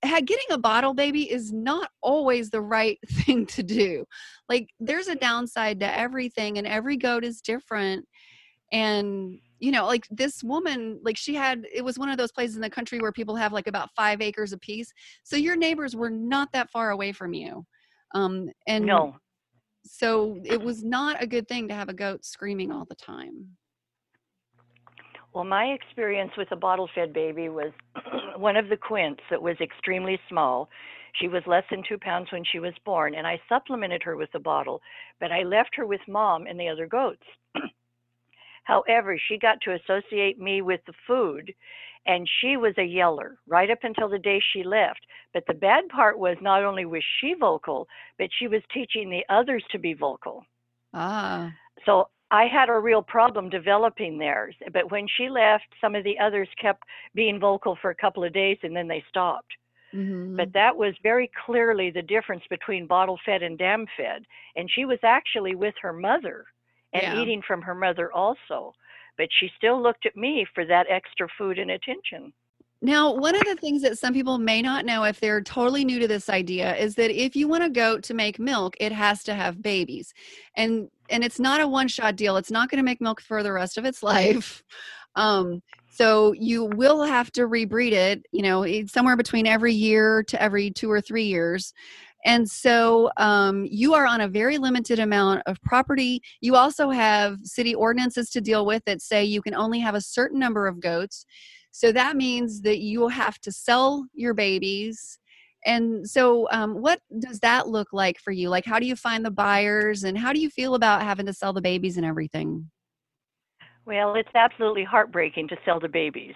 getting 0.03 0.51
a 0.51 0.59
bottle 0.59 0.95
baby 0.95 1.31
is 1.31 1.53
not 1.53 1.91
always 2.03 2.51
the 2.51 2.61
right 2.61 2.99
thing 3.09 3.47
to 3.47 3.63
do. 3.63 4.05
Like 4.49 4.69
there's 4.81 5.09
a 5.09 5.15
downside 5.15 5.81
to 5.81 5.99
everything 5.99 6.59
and 6.59 6.67
every 6.67 6.97
goat 6.97 7.25
is 7.25 7.41
different. 7.41 8.07
And 8.73 9.39
you 9.61 9.71
know 9.71 9.87
like 9.87 10.07
this 10.11 10.43
woman 10.43 10.99
like 11.05 11.17
she 11.17 11.35
had 11.35 11.65
it 11.73 11.85
was 11.85 11.99
one 11.99 12.09
of 12.09 12.19
those 12.19 12.33
places 12.33 12.57
in 12.57 12.63
the 12.63 12.71
country 12.71 12.99
where 12.99 13.13
people 13.13 13.37
have 13.37 13.53
like 13.53 13.67
about 13.69 13.91
five 13.95 14.21
acres 14.21 14.53
apiece. 14.53 14.91
So 15.23 15.37
your 15.37 15.57
neighbors 15.57 15.95
were 15.95 16.11
not 16.11 16.51
that 16.53 16.71
far 16.71 16.91
away 16.91 17.13
from 17.13 17.35
you. 17.35 17.65
Um 18.15 18.49
and 18.67 18.87
No. 18.87 19.17
so 19.85 20.41
it 20.45 20.61
was 20.61 20.83
not 20.83 21.23
a 21.23 21.27
good 21.27 21.47
thing 21.47 21.69
to 21.69 21.75
have 21.75 21.91
a 21.91 21.95
goat 21.95 22.25
screaming 22.25 22.73
all 22.73 22.87
the 22.89 22.95
time 22.97 23.57
Well, 25.35 25.45
my 25.45 25.65
experience 25.67 26.31
with 26.39 26.53
a 26.53 26.57
bottle 26.57 26.89
fed 26.95 27.13
baby 27.13 27.49
was 27.49 27.73
one 28.37 28.57
of 28.57 28.69
the 28.69 28.77
quints 28.77 29.21
that 29.31 29.43
was 29.43 29.57
extremely 29.61 30.19
small. 30.29 30.71
She 31.21 31.29
was 31.29 31.43
less 31.47 31.65
than 31.71 31.83
two 31.89 31.99
pounds 31.99 32.31
when 32.33 32.45
she 32.45 32.61
was 32.61 32.73
born, 32.85 33.15
and 33.15 33.27
I 33.27 33.41
supplemented 33.49 34.03
her 34.05 34.17
with 34.17 34.31
a 34.35 34.41
bottle, 34.41 34.81
but 35.21 35.33
I 35.33 35.43
left 35.43 35.75
her 35.75 35.87
with 35.87 36.01
mom 36.09 36.47
and 36.47 36.59
the 36.59 36.69
other 36.69 36.87
goats. 36.87 37.25
However, 38.65 39.19
she 39.19 39.37
got 39.39 39.61
to 39.63 39.75
associate 39.75 40.39
me 40.39 40.63
with 40.63 40.81
the 40.87 40.95
food 41.07 41.53
and 42.07 42.29
she 42.41 42.57
was 42.57 42.75
a 42.77 42.85
yeller 42.85 43.39
right 43.47 43.71
up 43.71 43.79
until 43.83 44.09
the 44.09 44.19
day 44.19 44.41
she 44.53 44.63
left. 44.63 45.01
But 45.33 45.45
the 45.47 45.55
bad 45.55 45.89
part 45.89 46.19
was 46.19 46.37
not 46.41 46.63
only 46.63 46.85
was 46.85 47.03
she 47.21 47.35
vocal, 47.35 47.89
but 48.19 48.29
she 48.39 48.47
was 48.47 48.61
teaching 48.73 49.09
the 49.09 49.25
others 49.35 49.65
to 49.71 49.79
be 49.79 49.95
vocal. 49.95 50.45
Ah. 50.93 51.53
So 51.87 52.09
I 52.35 52.47
had 52.47 52.69
a 52.69 52.79
real 52.81 53.01
problem 53.01 53.49
developing 53.49 54.19
theirs. 54.19 54.57
But 54.73 54.91
when 54.91 55.07
she 55.17 55.29
left, 55.29 55.67
some 55.81 55.95
of 55.95 56.03
the 56.03 56.19
others 56.19 56.49
kept 56.61 56.83
being 57.15 57.39
vocal 57.39 57.79
for 57.81 57.91
a 57.91 57.95
couple 57.95 58.25
of 58.25 58.33
days 58.33 58.59
and 58.65 58.75
then 58.75 58.89
they 58.89 59.05
stopped. 59.09 59.53
Mm-hmm. 59.95 60.35
But 60.35 60.53
that 60.53 60.77
was 60.77 60.95
very 61.05 61.31
clearly 61.47 61.93
the 61.93 62.03
difference 62.03 62.43
between 62.51 62.89
bottle 62.89 63.21
fed 63.25 63.45
and 63.45 63.57
dam 63.57 63.87
fed. 63.97 64.25
And 64.57 64.69
she 64.69 64.85
was 64.85 64.99
actually 65.05 65.55
with 65.55 65.75
her 65.81 65.93
mother 65.93 66.45
and 66.93 67.05
Yeah. 67.05 67.23
eating 67.23 67.41
from 67.47 67.63
her 67.63 67.75
mother 67.75 68.13
also. 68.13 68.75
But 69.17 69.29
she 69.39 69.49
still 69.57 69.81
looked 69.81 70.05
at 70.05 70.17
me 70.17 70.45
for 70.55 70.65
that 70.65 70.87
extra 70.91 71.29
food 71.39 71.61
and 71.61 71.71
attention. 71.71 72.33
Now, 72.83 73.15
one 73.15 73.37
of 73.37 73.45
the 73.45 73.55
things 73.55 73.81
that 73.83 73.97
some 73.97 74.13
people 74.13 74.39
may 74.39 74.61
not 74.61 74.85
know 74.85 75.05
if 75.05 75.21
they're 75.21 75.41
totally 75.41 75.85
new 75.85 76.01
to 76.01 76.09
this 76.09 76.29
idea 76.29 76.77
is 76.77 76.97
that 76.97 77.13
if 77.13 77.37
you 77.37 77.47
want 77.47 77.63
a 77.63 77.71
goat 77.71 78.03
to 78.05 78.15
make 78.15 78.41
milk, 78.41 78.77
it 78.81 78.93
has 78.93 79.23
to 79.25 79.35
have 79.35 79.63
babies. 79.63 80.13
And 80.57 80.91
and 81.11 81.25
it's 81.25 81.41
not 81.41 81.61
a 81.61 81.69
one-shot 81.69 82.17
deal. 82.17 82.37
It's 82.37 82.51
not 82.51 82.71
going 82.71 82.79
to 82.79 82.85
make 82.85 83.01
milk 83.01 83.21
for 83.21 83.43
the 83.43 83.53
rest 83.53 83.79
of 83.79 83.85
its 83.85 84.03
life. 84.03 84.63
Um, 85.17 85.63
so 85.91 86.33
you 86.33 86.65
will 86.65 87.05
have 87.05 87.31
to 87.33 87.43
rebreed 87.43 87.93
it, 87.93 88.27
you 88.33 88.43
know, 88.43 88.67
somewhere 88.87 89.17
between 89.17 89.47
every 89.47 89.73
year 89.73 90.25
to 90.25 90.43
every 90.43 90.71
2 90.71 90.91
or 90.91 91.01
3 91.01 91.23
years. 91.23 91.73
And 92.25 92.51
so 92.51 93.11
um, 93.19 93.67
you 93.71 93.95
are 93.95 94.07
on 94.07 94.23
a 94.23 94.29
very 94.29 94.59
limited 94.59 94.99
amount 94.99 95.43
of 95.47 95.61
property. 95.63 96.23
You 96.41 96.57
also 96.57 96.91
have 96.91 97.37
city 97.45 97.75
ordinances 97.75 98.31
to 98.31 98.41
deal 98.41 98.65
with 98.65 98.83
that 98.87 99.03
say 99.03 99.25
you 99.25 99.43
can 99.43 99.55
only 99.55 99.79
have 99.81 99.95
a 99.95 100.01
certain 100.01 100.41
number 100.41 100.67
of 100.67 100.81
goats. 100.81 101.27
So 101.71 101.93
that 101.93 102.17
means 102.17 102.63
that 102.63 102.79
you 102.79 103.01
will 103.01 103.09
have 103.09 103.39
to 103.41 103.53
sell 103.53 104.07
your 104.15 104.33
babies. 104.33 105.19
And 105.65 106.09
so, 106.09 106.49
um, 106.51 106.75
what 106.81 107.01
does 107.19 107.41
that 107.41 107.69
look 107.69 107.89
like 107.93 108.19
for 108.19 108.33
you? 108.33 108.49
Like, 108.49 108.65
how 108.65 108.79
do 108.79 108.87
you 108.87 108.97
find 108.97 109.25
the 109.25 109.31
buyers 109.31 110.05
and 110.05 110.19
how 110.19 110.33
do 110.33 110.41
you 110.41 110.51
feel 110.51 110.75
about 110.75 111.03
having 111.03 111.27
to 111.27 111.33
sell 111.33 111.53
the 111.53 111.63
babies 111.63 111.97
and 111.97 112.05
everything? 112.05 112.71
Well, 113.87 114.15
it's 114.15 114.29
absolutely 114.35 114.85
heartbreaking 114.85 115.49
to 115.49 115.57
sell 115.65 115.81
the 115.81 115.89
babies. 115.89 116.35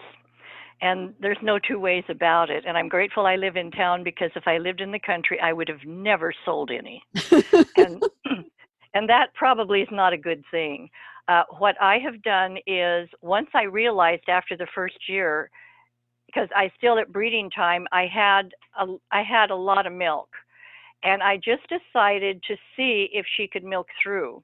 And 0.81 1.15
there's 1.21 1.39
no 1.43 1.59
two 1.59 1.79
ways 1.79 2.05
about 2.09 2.51
it. 2.51 2.65
And 2.67 2.77
I'm 2.77 2.89
grateful 2.89 3.27
I 3.27 3.37
live 3.37 3.57
in 3.57 3.71
town 3.71 4.05
because 4.05 4.31
if 4.37 4.47
I 4.47 4.59
lived 4.59 4.81
in 4.81 4.93
the 4.93 5.01
country, 5.01 5.39
I 5.41 5.53
would 5.53 5.69
have 5.69 5.85
never 5.85 6.33
sold 6.45 6.71
any. 6.71 7.03
and 7.77 8.03
and 8.95 9.09
that 9.09 9.35
probably 9.35 9.83
is 9.83 9.89
not 9.91 10.13
a 10.13 10.19
good 10.19 10.43
thing. 10.51 10.89
Uh, 11.27 11.43
what 11.59 11.81
I 11.81 11.99
have 11.99 12.23
done 12.23 12.57
is 12.67 13.09
once 13.21 13.49
I 13.55 13.65
realized 13.65 14.29
after 14.29 14.57
the 14.57 14.69
first 14.75 14.97
year, 15.09 15.51
because 16.29 16.49
I 16.55 16.71
still 16.77 16.99
at 16.99 17.13
breeding 17.13 17.51
time, 17.51 17.87
I 17.91 18.07
had 18.07 18.53
a, 18.79 18.97
I 19.11 19.23
had 19.23 19.51
a 19.51 19.57
lot 19.57 19.87
of 19.87 19.93
milk, 19.93 20.29
and 21.03 21.23
I 21.23 21.37
just 21.37 21.63
decided 21.69 22.43
to 22.45 22.57
see 22.77 23.09
if 23.13 23.25
she 23.37 23.49
could 23.49 23.65
milk 23.65 23.87
through. 24.03 24.43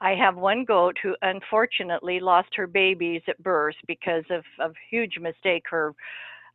I 0.00 0.16
have 0.16 0.34
one 0.34 0.64
goat 0.64 0.96
who 1.00 1.14
unfortunately 1.22 2.18
lost 2.18 2.48
her 2.56 2.66
babies 2.66 3.22
at 3.28 3.40
birth 3.40 3.76
because 3.86 4.24
of 4.30 4.42
a 4.58 4.72
huge 4.90 5.18
mistake 5.20 5.62
her 5.70 5.94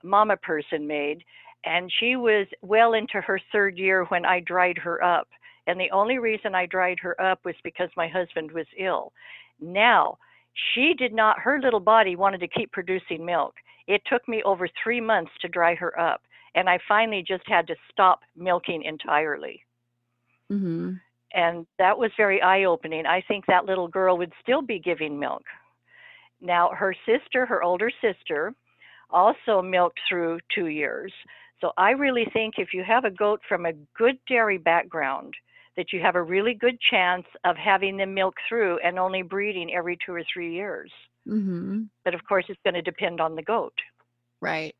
mama 0.03 0.35
person 0.35 0.85
made. 0.85 1.23
And 1.63 1.89
she 1.99 2.17
was 2.17 2.45
well 2.61 2.93
into 2.93 3.21
her 3.21 3.39
third 3.53 3.77
year 3.77 4.03
when 4.09 4.25
I 4.25 4.41
dried 4.41 4.77
her 4.79 5.01
up. 5.01 5.29
And 5.65 5.79
the 5.79 5.91
only 5.91 6.17
reason 6.17 6.55
I 6.55 6.65
dried 6.65 6.99
her 6.99 7.19
up 7.21 7.39
was 7.45 7.55
because 7.63 7.89
my 7.95 8.07
husband 8.09 8.51
was 8.51 8.67
ill. 8.77 9.13
Now, 9.61 10.17
she 10.73 10.93
did 10.93 11.13
not, 11.13 11.39
her 11.39 11.59
little 11.61 11.79
body 11.79 12.17
wanted 12.17 12.39
to 12.41 12.47
keep 12.49 12.73
producing 12.73 13.25
milk. 13.25 13.55
It 13.87 14.01
took 14.05 14.27
me 14.27 14.43
over 14.43 14.67
three 14.83 15.01
months 15.01 15.31
to 15.41 15.47
dry 15.47 15.75
her 15.75 15.97
up. 15.99 16.21
And 16.55 16.69
I 16.69 16.79
finally 16.87 17.23
just 17.27 17.43
had 17.47 17.67
to 17.67 17.75
stop 17.91 18.21
milking 18.35 18.83
entirely 18.83 19.63
hmm 20.49 20.93
and 21.33 21.65
that 21.77 21.97
was 21.97 22.11
very 22.17 22.41
eye 22.41 22.63
opening. 22.63 23.05
I 23.05 23.21
think 23.27 23.45
that 23.45 23.65
little 23.65 23.87
girl 23.87 24.17
would 24.17 24.31
still 24.41 24.61
be 24.61 24.79
giving 24.79 25.19
milk. 25.19 25.43
Now, 26.41 26.69
her 26.69 26.95
sister, 27.05 27.45
her 27.45 27.63
older 27.63 27.91
sister, 28.01 28.53
also 29.09 29.61
milked 29.61 29.99
through 30.07 30.39
two 30.53 30.67
years. 30.67 31.11
So 31.59 31.71
I 31.77 31.91
really 31.91 32.25
think 32.33 32.55
if 32.57 32.73
you 32.73 32.83
have 32.83 33.05
a 33.05 33.11
goat 33.11 33.41
from 33.47 33.65
a 33.65 33.73
good 33.97 34.17
dairy 34.27 34.57
background, 34.57 35.33
that 35.75 35.91
you 35.91 35.99
have 36.01 36.15
a 36.15 36.23
really 36.23 36.53
good 36.53 36.79
chance 36.89 37.25
of 37.43 37.55
having 37.55 37.97
them 37.97 38.13
milk 38.13 38.35
through 38.47 38.79
and 38.79 38.97
only 38.97 39.21
breeding 39.21 39.73
every 39.73 39.97
two 40.05 40.13
or 40.13 40.23
three 40.31 40.53
years. 40.53 40.91
Hmm 41.27 41.83
But 42.05 42.15
of 42.15 42.23
course, 42.27 42.45
it's 42.47 42.59
going 42.63 42.73
to 42.75 42.81
depend 42.81 43.19
on 43.21 43.35
the 43.35 43.43
goat. 43.43 43.73
Right. 44.41 44.75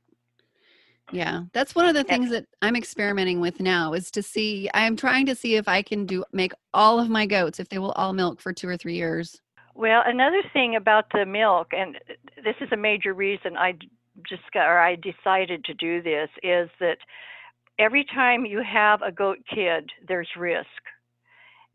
Yeah, 1.12 1.44
that's 1.54 1.74
one 1.74 1.86
of 1.86 1.96
the 1.96 2.04
things 2.04 2.30
that 2.32 2.46
I'm 2.62 2.76
experimenting 2.76 3.40
with 3.40 3.62
now 3.62 3.94
is 3.94 4.12
to 4.12 4.22
see. 4.22 4.70
I'm 4.74 4.98
trying 4.98 5.26
to 5.28 5.36
see 5.36 5.56
if 5.56 5.68
I 5.68 5.82
can 5.82 6.06
do 6.06 6.26
make 6.34 6.52
all 6.74 7.00
of 7.00 7.10
my 7.10 7.26
goats 7.26 7.60
if 7.60 7.70
they 7.70 7.80
will 7.80 7.94
all 7.94 8.12
milk 8.12 8.42
for 8.42 8.52
two 8.52 8.68
or 8.68 8.76
three 8.76 8.96
years. 8.96 9.40
Well, 9.74 10.02
another 10.06 10.42
thing 10.52 10.76
about 10.76 11.06
the 11.14 11.26
milk, 11.26 11.68
and 11.72 11.98
this 12.44 12.56
is 12.60 12.70
a 12.74 12.78
major 12.78 13.14
reason 13.14 13.56
I 13.56 13.76
just 14.28 14.44
got, 14.54 14.68
or 14.68 14.80
I 14.80 14.96
decided 14.96 15.64
to 15.66 15.74
do 15.76 16.02
this, 16.02 16.30
is 16.44 16.70
that 16.80 16.98
every 17.80 18.04
time 18.04 18.46
you 18.46 18.62
have 18.62 19.02
a 19.02 19.12
goat 19.12 19.38
kid, 19.50 19.90
there's 20.08 20.30
risk, 20.36 20.68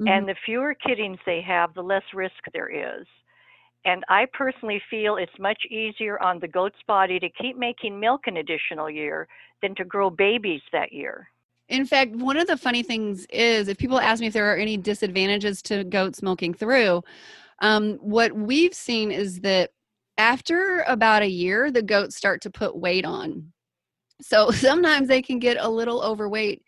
Mhm. 0.01 0.11
and 0.11 0.29
the 0.29 0.35
fewer 0.45 0.75
kiddings 0.75 1.21
they 1.25 1.41
have, 1.41 1.73
the 1.73 1.83
less 1.83 2.05
risk 2.13 2.43
there 2.53 2.69
is. 2.69 3.07
And 3.85 4.05
I 4.09 4.27
personally 4.33 4.81
feel 4.89 5.17
it's 5.17 5.33
much 5.39 5.61
easier 5.71 6.23
on 6.23 6.39
the 6.39 6.49
goat's 6.49 6.79
body 6.87 7.19
to 7.19 7.29
keep 7.29 7.57
making 7.57 7.99
milk 7.99 8.23
an 8.27 8.37
additional 8.37 8.89
year 8.89 9.27
than 9.61 9.75
to 9.77 9.85
grow 9.85 10.09
babies 10.09 10.61
that 10.73 10.93
year. 10.93 11.29
In 11.69 11.87
fact, 11.87 12.15
one 12.15 12.37
of 12.37 12.47
the 12.47 12.57
funny 12.57 12.83
things 12.83 13.27
is 13.31 13.69
if 13.69 13.79
people 13.79 13.99
ask 13.99 14.21
me 14.21 14.27
if 14.27 14.33
there 14.33 14.53
are 14.53 14.57
any 14.57 14.77
disadvantages 14.77 15.63
to 15.63 15.85
goats 15.85 16.23
milking 16.23 16.55
through, 16.55 17.03
um, 17.61 17.95
what 17.95 18.33
we've 18.33 18.75
seen 18.75 19.11
is 19.11 19.41
that 19.41 19.71
after 20.19 20.85
about 20.87 21.23
a 21.23 21.29
year, 21.29 21.71
the 21.71 21.83
goats 21.83 22.17
start 22.17 22.43
to 22.43 22.51
put 22.51 22.77
weight 22.77 23.05
on. 23.05 23.53
So 24.21 24.51
sometimes 24.53 25.09
they 25.09 25.23
can 25.23 25.39
get 25.39 25.57
a 25.59 25.69
little 25.69 26.03
overweight, 26.03 26.63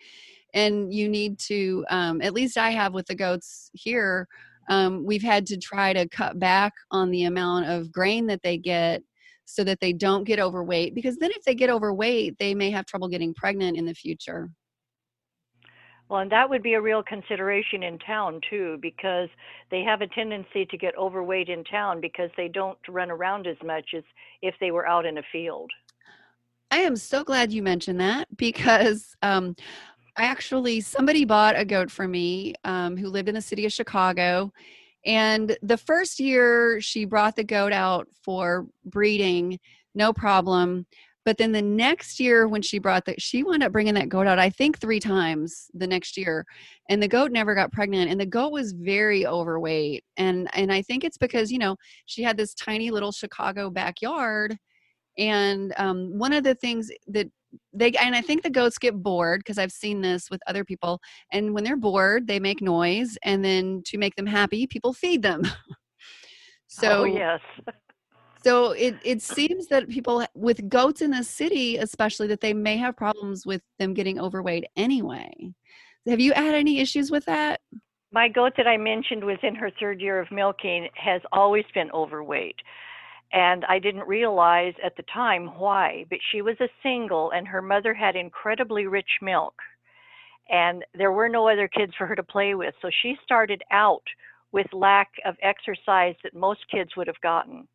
and 0.55 0.93
you 0.93 1.09
need 1.09 1.39
to, 1.41 1.85
um, 1.91 2.23
at 2.23 2.35
least 2.35 2.57
I 2.57 2.71
have 2.71 2.95
with 2.95 3.07
the 3.07 3.15
goats 3.15 3.71
here, 3.73 4.29
um, 4.69 5.05
we've 5.05 5.23
had 5.23 5.47
to 5.47 5.57
try 5.57 5.93
to 5.93 6.09
cut 6.09 6.39
back 6.39 6.73
on 6.91 7.11
the 7.11 7.25
amount 7.25 7.67
of 7.67 7.93
grain 7.93 8.27
that 8.27 8.43
they 8.43 8.57
get 8.59 9.03
so 9.45 9.63
that 9.65 9.81
they 9.81 9.93
don't 9.93 10.25
get 10.25 10.41
overweight 10.41 10.95
because 10.95 11.17
then 11.17 11.31
if 11.33 11.43
they 11.45 11.55
get 11.55 11.71
overweight 11.71 12.37
they 12.39 12.55
may 12.55 12.71
have 12.71 12.87
trouble 12.87 13.09
getting 13.09 13.35
pregnant 13.35 13.77
in 13.77 13.85
the 13.85 13.95
future 13.95 14.51
Well, 16.09 16.21
and 16.21 16.33
that 16.33 16.49
would 16.49 16.63
be 16.63 16.75
a 16.75 16.81
real 16.81 17.03
consideration 17.03 17.83
in 17.83 17.99
town 17.99 18.41
too, 18.51 18.79
because 18.83 19.29
they 19.71 19.83
have 19.83 20.01
a 20.03 20.07
tendency 20.09 20.67
to 20.67 20.77
get 20.77 20.97
overweight 20.99 21.49
in 21.49 21.65
town 21.65 22.01
because 22.01 22.31
they 22.37 22.49
don't 22.49 22.79
run 22.89 23.11
around 23.11 23.47
as 23.47 23.57
much 23.65 23.91
as 23.97 24.03
if 24.43 24.55
they 24.61 24.71
were 24.71 24.87
out 24.87 25.07
in 25.07 25.19
a 25.19 25.23
field. 25.33 25.71
i 26.71 26.79
am 26.79 26.97
so 26.97 27.25
glad 27.25 27.53
you 27.53 27.63
mentioned 27.63 28.01
that 28.01 28.29
because 28.37 29.17
um, 29.23 29.57
i 30.17 30.25
actually 30.25 30.81
somebody 30.81 31.25
bought 31.25 31.59
a 31.59 31.65
goat 31.65 31.91
for 31.91 32.07
me 32.09 32.55
um, 32.65 32.97
who 32.97 33.09
lived 33.09 33.29
in 33.29 33.35
the 33.35 33.41
city 33.41 33.65
of 33.65 33.73
chicago 33.73 34.53
and 35.07 35.57
the 35.63 35.77
first 35.77 36.19
year 36.19 36.81
she 36.81 37.05
brought 37.05 37.37
the 37.37 37.45
goat 37.45 37.73
out 37.73 38.09
for 38.23 38.67
breeding 38.85 39.59
no 39.95 40.13
problem 40.13 40.87
but 41.25 41.39
then 41.39 41.53
the 41.53 41.63
next 41.63 42.21
year 42.21 42.47
when 42.47 42.61
she 42.61 42.79
brought 42.79 43.07
that 43.07 43.21
she 43.21 43.43
wound 43.43 43.63
up 43.63 43.73
bringing 43.73 43.95
that 43.95 44.09
goat 44.09 44.27
out 44.27 44.39
i 44.39 44.51
think 44.51 44.79
three 44.79 45.01
times 45.01 45.71
the 45.75 45.87
next 45.87 46.17
year 46.17 46.45
and 46.89 47.03
the 47.03 47.09
goat 47.09 47.33
never 47.33 47.55
got 47.55 47.73
pregnant 47.73 48.11
and 48.11 48.21
the 48.21 48.27
goat 48.27 48.53
was 48.53 48.73
very 48.73 49.27
overweight 49.27 50.05
and 50.17 50.49
and 50.55 50.73
i 50.73 50.83
think 50.83 51.05
it's 51.05 51.19
because 51.19 51.51
you 51.51 51.59
know 51.59 51.77
she 52.07 52.23
had 52.23 52.37
this 52.37 52.55
tiny 52.55 52.91
little 52.91 53.13
chicago 53.13 53.71
backyard 53.71 54.57
and 55.17 55.73
um, 55.77 56.19
one 56.19 56.33
of 56.33 56.43
the 56.43 56.57
things 56.57 56.91
that 57.07 57.29
they 57.73 57.93
and 57.93 58.15
i 58.15 58.21
think 58.21 58.43
the 58.43 58.51
goats 58.51 58.79
get 58.79 59.03
bored 59.03 59.41
because 59.41 59.59
i've 59.59 59.73
seen 59.73 60.01
this 60.01 60.31
with 60.31 60.41
other 60.47 60.65
people 60.65 61.01
and 61.33 61.55
when 61.55 61.65
they're 61.65 61.77
bored 61.77 62.27
they 62.27 62.39
make 62.39 62.61
noise 62.61 63.17
and 63.23 63.45
then 63.45 63.83
to 63.85 63.99
make 63.99 64.15
them 64.17 64.27
happy 64.27 64.67
people 64.67 64.93
feed 64.93 65.23
them 65.23 65.43
oh, 65.45 65.75
so 66.75 67.03
oh, 67.03 67.05
yes. 67.05 67.41
so 68.43 68.73
it, 68.73 68.97
it 69.05 69.23
seems 69.23 69.69
that 69.69 69.89
people 69.89 70.27
with 70.35 70.69
goats 70.69 71.03
in 71.03 71.11
the 71.11 71.23
city, 71.23 71.77
especially, 71.77 72.27
that 72.29 72.41
they 72.41 72.53
may 72.53 72.77
have 72.77 72.97
problems 72.97 73.47
with 73.47 73.63
them 73.79 73.95
getting 73.95 74.21
overweight 74.21 74.65
anyway. 74.77 75.33
Have 76.07 76.21
you 76.21 76.33
had 76.33 76.55
any 76.55 76.81
issues 76.81 77.11
with 77.11 77.25
that? 77.27 77.61
My 78.13 78.29
goat 78.29 78.53
that 78.57 78.67
I 78.67 78.77
mentioned 78.77 79.25
was 79.25 79.39
in 79.43 79.55
her 79.55 79.71
third 79.81 80.01
year 80.01 80.21
of 80.21 80.31
milking 80.31 80.89
has 80.95 81.21
always 81.33 81.65
been 81.75 81.91
overweight. 81.93 82.57
And 83.35 83.65
I 83.65 83.81
didn't 83.81 84.07
realize 84.07 84.75
at 84.83 84.97
the 84.97 85.03
time 85.13 85.59
why, 85.59 86.07
but 86.09 86.21
she 86.31 86.41
was 86.41 86.57
a 86.61 86.69
single 86.85 87.33
and 87.33 87.49
her 87.49 87.61
mother 87.61 87.93
had 87.93 88.15
incredibly 88.15 88.87
rich 88.87 89.19
milk. 89.21 89.55
And 90.49 90.85
there 90.95 91.11
were 91.11 91.29
no 91.29 91.49
other 91.49 91.67
kids 91.67 91.93
for 91.99 92.07
her 92.07 92.15
to 92.15 92.23
play 92.23 92.55
with. 92.55 92.75
So 92.81 92.91
she 93.03 93.17
started 93.25 93.63
out 93.73 94.05
with 94.53 94.73
lack 94.73 95.09
of 95.25 95.35
exercise 95.43 96.15
that 96.23 96.35
most 96.35 96.61
kids 96.71 96.91
would 96.97 97.09
have 97.09 97.21
gotten. 97.23 97.67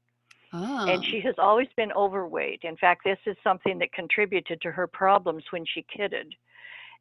Oh. 0.54 0.88
And 0.88 1.04
she 1.04 1.20
has 1.22 1.36
always 1.38 1.68
been 1.76 1.92
overweight. 1.92 2.62
In 2.64 2.78
fact, 2.78 3.02
this 3.04 3.20
is 3.26 3.36
something 3.44 3.80
that 3.80 3.92
contributed 3.92 4.62
to 4.62 4.72
her 4.72 4.88
problems 4.88 5.44
when 5.52 5.66
she 5.66 5.86
kidded. 5.94 6.34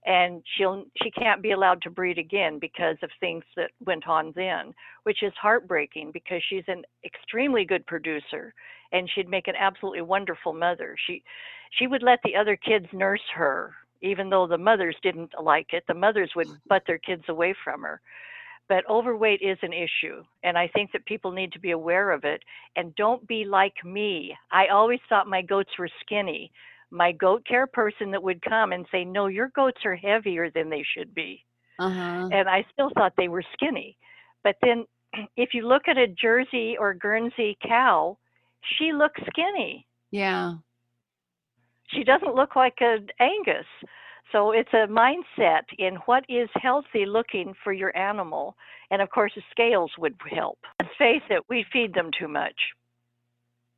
And 0.08 0.42
she'll 0.56 0.86
she 1.02 1.12
can't 1.12 1.42
be 1.42 1.52
allowed 1.52 1.82
to 1.82 1.90
breed 1.90 2.18
again 2.18 2.58
because 2.60 2.96
of 3.04 3.10
things 3.20 3.44
that 3.56 3.72
went 3.86 4.08
on 4.08 4.32
then, 4.36 4.74
which 5.04 5.22
is 5.22 5.34
heartbreaking 5.40 6.12
because 6.12 6.42
she's 6.48 6.64
an 6.68 6.84
extremely 7.04 7.66
good 7.66 7.86
producer 7.86 8.54
and 8.92 9.10
she'd 9.14 9.30
make 9.30 9.48
an 9.48 9.56
absolutely 9.58 10.02
wonderful 10.02 10.54
mother. 10.54 10.96
She 11.06 11.22
she 11.78 11.86
would 11.88 12.02
let 12.04 12.20
the 12.24 12.36
other 12.36 12.56
kids 12.56 12.86
nurse 12.92 13.22
her 13.36 13.74
even 14.02 14.30
though 14.30 14.46
the 14.48 14.58
mothers 14.58 14.96
didn't 15.02 15.32
like 15.42 15.74
it. 15.74 15.84
The 15.88 15.94
mothers 15.94 16.32
would 16.36 16.48
butt 16.68 16.84
their 16.88 16.98
kids 16.98 17.24
away 17.28 17.54
from 17.64 17.82
her 17.82 18.00
but 18.68 18.88
overweight 18.90 19.40
is 19.42 19.58
an 19.62 19.74
issue 19.74 20.22
and 20.44 20.58
i 20.58 20.68
think 20.68 20.92
that 20.92 21.06
people 21.06 21.32
need 21.32 21.52
to 21.52 21.60
be 21.60 21.72
aware 21.72 22.12
of 22.12 22.24
it 22.24 22.42
and 22.76 22.96
don't 22.96 23.26
be 23.28 23.44
like 23.44 23.84
me 23.84 24.34
i 24.52 24.68
always 24.68 25.00
thought 25.08 25.28
my 25.28 25.42
goats 25.42 25.70
were 25.78 25.90
skinny 26.02 26.52
my 26.90 27.12
goat 27.12 27.44
care 27.46 27.66
person 27.66 28.10
that 28.10 28.22
would 28.22 28.40
come 28.42 28.72
and 28.72 28.86
say 28.90 29.04
no 29.04 29.26
your 29.26 29.50
goats 29.54 29.80
are 29.84 29.96
heavier 29.96 30.50
than 30.50 30.70
they 30.70 30.84
should 30.96 31.14
be 31.14 31.44
uh-huh. 31.78 32.28
and 32.32 32.48
i 32.48 32.64
still 32.72 32.90
thought 32.94 33.12
they 33.16 33.28
were 33.28 33.44
skinny 33.52 33.96
but 34.44 34.56
then 34.62 34.84
if 35.36 35.50
you 35.52 35.66
look 35.66 35.82
at 35.88 35.98
a 35.98 36.06
jersey 36.08 36.76
or 36.78 36.94
guernsey 36.94 37.56
cow 37.66 38.16
she 38.78 38.92
looks 38.92 39.20
skinny 39.28 39.86
Yeah. 40.10 40.54
she 41.88 42.04
doesn't 42.04 42.34
look 42.34 42.56
like 42.56 42.76
an 42.80 43.08
angus 43.20 43.66
so 44.32 44.52
it's 44.52 44.72
a 44.72 44.86
mindset 44.86 45.62
in 45.78 45.96
what 46.06 46.24
is 46.28 46.48
healthy 46.54 47.06
looking 47.06 47.54
for 47.64 47.72
your 47.72 47.96
animal. 47.96 48.56
And 48.90 49.00
of 49.00 49.10
course, 49.10 49.32
the 49.34 49.42
scales 49.50 49.90
would 49.98 50.14
help. 50.30 50.58
Let's 50.82 50.94
face 50.98 51.22
it, 51.30 51.42
we 51.48 51.64
feed 51.72 51.94
them 51.94 52.10
too 52.18 52.28
much. 52.28 52.54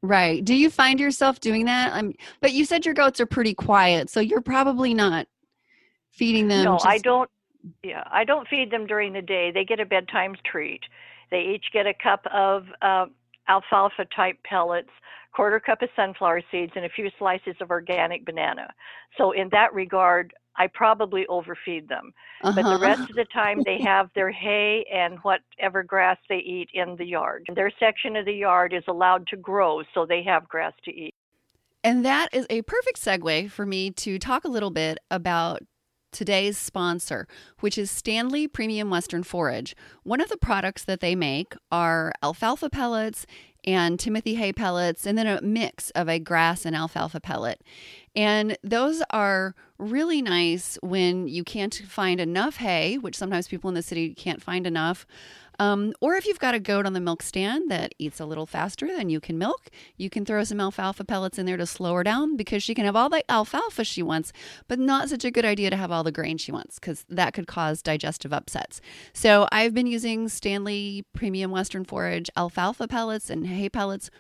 Right. 0.03 0.43
Do 0.43 0.55
you 0.55 0.71
find 0.71 0.99
yourself 0.99 1.41
doing 1.41 1.67
that? 1.67 1.93
I'm, 1.93 2.15
but 2.41 2.53
you 2.53 2.65
said 2.65 2.87
your 2.87 2.95
goats 2.95 3.21
are 3.21 3.27
pretty 3.27 3.53
quiet, 3.53 4.09
so 4.09 4.21
you're 4.21 4.41
probably 4.41 4.95
not 4.95 5.27
feeding 6.11 6.49
them. 6.49 6.65
no, 6.65 6.79
I 6.83 6.99
don't. 6.99 7.31
Yeah, 7.83 8.05
I 8.11 8.25
don't 8.25 8.49
feed 8.49 8.71
them 8.71 8.87
during 8.87 9.13
the 9.13 9.21
day. 9.21 9.51
They 9.53 9.65
get 9.65 9.81
a 9.81 9.85
bedtime 9.85 10.35
treat. 10.51 10.81
They 11.31 11.43
each 11.55 11.67
get 11.73 11.87
a 11.87 11.93
cup 11.93 12.25
of 12.33 12.65
uh, 12.81 13.07
alfalfa 13.49 14.07
type 14.17 14.39
pellets, 14.45 14.89
quarter 15.35 15.61
cup 15.61 15.83
of 15.83 15.91
sunflower 15.95 16.43
seeds, 16.51 16.73
and 16.75 16.87
a 16.87 16.89
few 16.89 17.11
slices 17.19 17.55
of 17.61 17.71
organic 17.71 18.25
banana. 18.25 18.73
So 19.19 19.33
in 19.33 19.51
that 19.51 19.75
regard, 19.75 20.33
I 20.57 20.67
probably 20.67 21.27
overfeed 21.29 21.89
them. 21.89 22.13
But 22.43 22.59
Uh-huh. 22.59 22.71
the 22.71 22.79
rest 22.79 23.09
of 23.09 23.17
the 23.17 23.25
time, 23.27 23.63
they 23.65 23.81
have 23.81 24.11
their 24.15 24.31
hay 24.31 24.85
and 24.93 25.19
whatever 25.21 25.83
grass 25.83 26.19
they 26.29 26.39
eat 26.39 26.69
in 26.73 26.97
the 26.97 27.07
yard. 27.07 27.47
Their 27.55 27.71
section 27.79 28.17
of 28.17 28.25
the 28.25 28.35
yard 28.35 28.73
is 28.73 28.85
allowed 28.89 29.27
to 29.29 29.37
grow, 29.37 29.83
so 29.95 30.05
they 30.05 30.23
have 30.25 30.49
grass 30.49 30.73
to 30.85 30.91
eat. 30.91 31.15
And 31.83 32.05
that 32.05 32.29
is 32.33 32.47
a 32.51 32.63
perfect 32.63 33.01
segue 33.01 33.51
for 33.51 33.65
me 33.65 33.91
to 33.93 34.19
talk 34.19 34.45
a 34.45 34.49
little 34.49 34.71
bit 34.71 34.99
about 35.11 35.63
today's 36.13 36.59
sponsor, 36.59 37.27
which 37.61 37.79
is 37.79 37.91
Standlee 37.91 38.53
Premium 38.53 38.91
Western 38.91 39.23
Forage. 39.23 39.77
One 40.03 40.21
of 40.21 40.29
the 40.29 40.37
products 40.37 40.85
that 40.85 41.01
they 41.01 41.15
make 41.15 41.55
are 41.71 42.13
alfalfa 42.23 42.69
pellets 42.69 43.27
and 43.65 43.99
Timothy 43.99 44.35
hay 44.35 44.53
pellets, 44.53 45.07
and 45.07 45.17
then 45.17 45.27
a 45.27 45.41
mix 45.41 45.91
of 45.91 46.09
a 46.09 46.19
grass 46.19 46.65
and 46.65 46.75
alfalfa 46.75 47.21
pellet. 47.21 47.63
And 48.17 48.57
those 48.63 49.03
are 49.11 49.55
really 49.79 50.21
nice 50.23 50.79
when 50.83 51.29
you 51.29 51.45
can't 51.45 51.75
find 51.75 52.21
enough 52.21 52.57
hay, 52.57 52.99
which 52.99 53.17
sometimes 53.17 53.49
people 53.49 53.69
in 53.69 53.75
the 53.75 53.83
city 53.83 54.15
can't 54.15 54.43
find 54.43 54.67
enough. 54.67 55.07
Um, 55.61 55.93
or 56.01 56.15
if 56.15 56.27
you've 56.27 56.39
got 56.39 56.55
a 56.55 56.59
goat 56.59 56.87
on 56.87 56.95
the 56.95 57.01
milk 57.01 57.23
stand 57.23 57.71
that 57.71 57.95
eats 57.99 58.19
a 58.19 58.25
little 58.25 58.47
faster 58.47 58.87
than 58.87 59.11
you 59.11 59.21
can 59.21 59.37
milk, 59.37 59.69
you 59.99 60.09
can 60.09 60.25
throw 60.25 60.43
some 60.43 60.59
alfalfa 60.59 61.05
pellets 61.05 61.39
in 61.39 61.45
there 61.45 61.59
to 61.59 61.67
slow 61.67 61.95
her 61.97 62.03
down 62.03 62.35
because 62.35 62.63
she 62.63 62.75
can 62.75 62.87
have 62.87 62.97
all 62.97 63.11
the 63.11 63.31
alfalfa 63.31 63.85
she 63.85 64.03
wants, 64.03 64.33
but 64.69 64.79
not 64.79 65.11
such 65.11 65.23
a 65.23 65.31
good 65.31 65.45
idea 65.45 65.69
to 65.69 65.77
have 65.77 65.93
all 65.93 66.03
the 66.03 66.11
grain 66.11 66.39
she 66.39 66.51
wants 66.51 66.79
because 66.79 67.05
that 67.11 67.35
could 67.35 67.47
cause 67.47 67.83
digestive 67.83 68.33
upsets. 68.33 68.81
So 69.13 69.49
I've 69.53 69.75
been 69.75 69.87
using 69.87 70.29
Standlee 70.29 71.05
Premium 71.13 71.51
Western 71.51 71.85
Forage 71.85 72.31
alfalfa 72.39 72.89
pellets 72.89 73.29
and 73.29 73.47
hay 73.47 73.69
pellets 73.69 74.11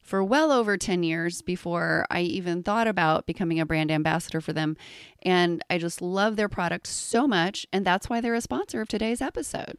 for 0.00 0.22
well 0.22 0.52
over 0.52 0.76
10 0.76 1.02
years 1.02 1.42
before 1.42 2.06
I 2.08 2.20
even 2.20 2.62
thought 2.62 2.86
about 2.86 3.26
becoming 3.26 3.58
a 3.58 3.66
brand 3.66 3.90
ambassador 3.90 4.40
for 4.40 4.52
them. 4.52 4.76
And 5.22 5.60
I 5.68 5.78
just 5.78 6.00
love 6.00 6.36
their 6.36 6.48
product 6.48 6.86
so 6.86 7.26
much. 7.26 7.66
And 7.72 7.84
that's 7.84 8.08
why 8.08 8.20
they're 8.20 8.34
a 8.34 8.40
sponsor 8.40 8.80
of 8.80 8.86
today's 8.86 9.20
episode. 9.20 9.76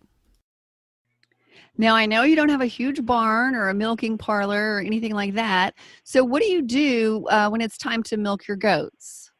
Now, 1.78 1.96
I 1.96 2.06
know 2.06 2.24
you 2.24 2.36
don't 2.36 2.50
have 2.50 2.62
a 2.62 2.68
huge 2.68 3.06
barn 3.06 3.54
or 3.54 3.68
a 3.68 3.74
milking 3.74 4.18
parlor 4.18 4.76
or 4.76 4.80
anything 4.80 5.14
like 5.14 5.34
that. 5.34 5.76
So, 6.04 6.24
what 6.24 6.42
do 6.42 6.48
you 6.48 6.62
do 6.62 7.26
uh, 7.30 7.50
when 7.50 7.62
it's 7.62 7.78
time 7.78 8.02
to 8.04 8.18
milk 8.18 8.48
your 8.48 8.58
goats? 8.58 9.32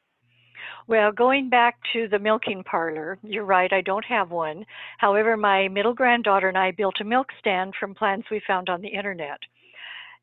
Well, 0.88 1.12
going 1.12 1.50
back 1.50 1.78
to 1.94 2.08
the 2.08 2.20
milking 2.20 2.64
parlor, 2.64 3.18
you're 3.24 3.46
right, 3.46 3.72
I 3.74 3.82
don't 3.82 4.06
have 4.06 4.30
one. 4.30 4.66
However, 5.00 5.36
my 5.36 5.68
middle 5.68 5.96
granddaughter 5.96 6.48
and 6.48 6.58
I 6.58 6.72
built 6.72 6.96
a 7.02 7.04
milk 7.04 7.28
stand 7.40 7.74
from 7.80 7.96
plans 7.96 8.26
we 8.30 8.42
found 8.46 8.70
on 8.70 8.82
the 8.82 8.90
internet. 8.90 9.40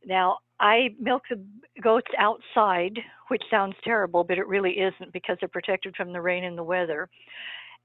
Now, 0.04 0.38
I 0.60 0.94
milk 1.00 1.22
the 1.28 1.42
goats 1.82 2.10
outside, 2.16 2.98
which 3.28 3.42
sounds 3.50 3.74
terrible, 3.82 4.22
but 4.22 4.38
it 4.38 4.46
really 4.46 4.78
isn't 4.78 5.12
because 5.12 5.36
they're 5.40 5.48
protected 5.48 5.96
from 5.96 6.12
the 6.12 6.20
rain 6.20 6.44
and 6.44 6.56
the 6.56 6.62
weather. 6.62 7.08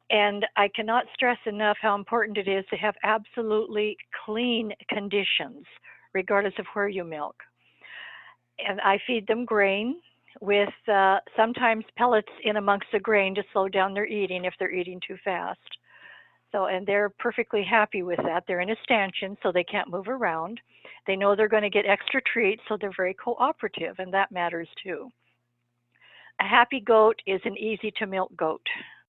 And 0.09 0.45
I 0.55 0.69
cannot 0.69 1.05
stress 1.13 1.37
enough 1.45 1.77
how 1.81 1.95
important 1.95 2.37
it 2.37 2.47
is 2.47 2.65
to 2.69 2.77
have 2.77 2.95
absolutely 3.03 3.97
clean 4.25 4.71
conditions, 4.89 5.65
regardless 6.13 6.53
of 6.59 6.65
where 6.73 6.87
you 6.87 7.03
milk. 7.03 7.35
And 8.65 8.79
I 8.81 8.99
feed 9.05 9.27
them 9.27 9.43
grain 9.45 9.97
with 10.39 10.69
uh, 10.91 11.19
sometimes 11.35 11.83
pellets 11.97 12.31
in 12.43 12.57
amongst 12.57 12.87
the 12.93 12.99
grain 12.99 13.35
to 13.35 13.43
slow 13.51 13.67
down 13.67 13.93
their 13.93 14.05
eating 14.05 14.45
if 14.45 14.53
they're 14.59 14.71
eating 14.73 15.01
too 15.05 15.17
fast. 15.23 15.59
So, 16.51 16.67
and 16.67 16.87
they're 16.87 17.09
perfectly 17.09 17.63
happy 17.63 18.03
with 18.03 18.19
that. 18.23 18.45
They're 18.47 18.61
in 18.61 18.69
a 18.69 18.75
stanchion, 18.83 19.37
so 19.43 19.51
they 19.51 19.65
can't 19.65 19.89
move 19.89 20.07
around. 20.07 20.61
They 21.05 21.15
know 21.15 21.35
they're 21.35 21.49
going 21.49 21.63
to 21.63 21.69
get 21.69 21.85
extra 21.85 22.21
treats, 22.21 22.61
so 22.67 22.77
they're 22.79 22.91
very 22.95 23.13
cooperative, 23.13 23.95
and 23.99 24.13
that 24.13 24.31
matters 24.31 24.69
too. 24.81 25.09
A 26.39 26.43
happy 26.43 26.79
goat 26.79 27.19
is 27.25 27.41
an 27.43 27.57
easy 27.57 27.91
to 27.97 28.07
milk 28.07 28.31
goat. 28.37 28.65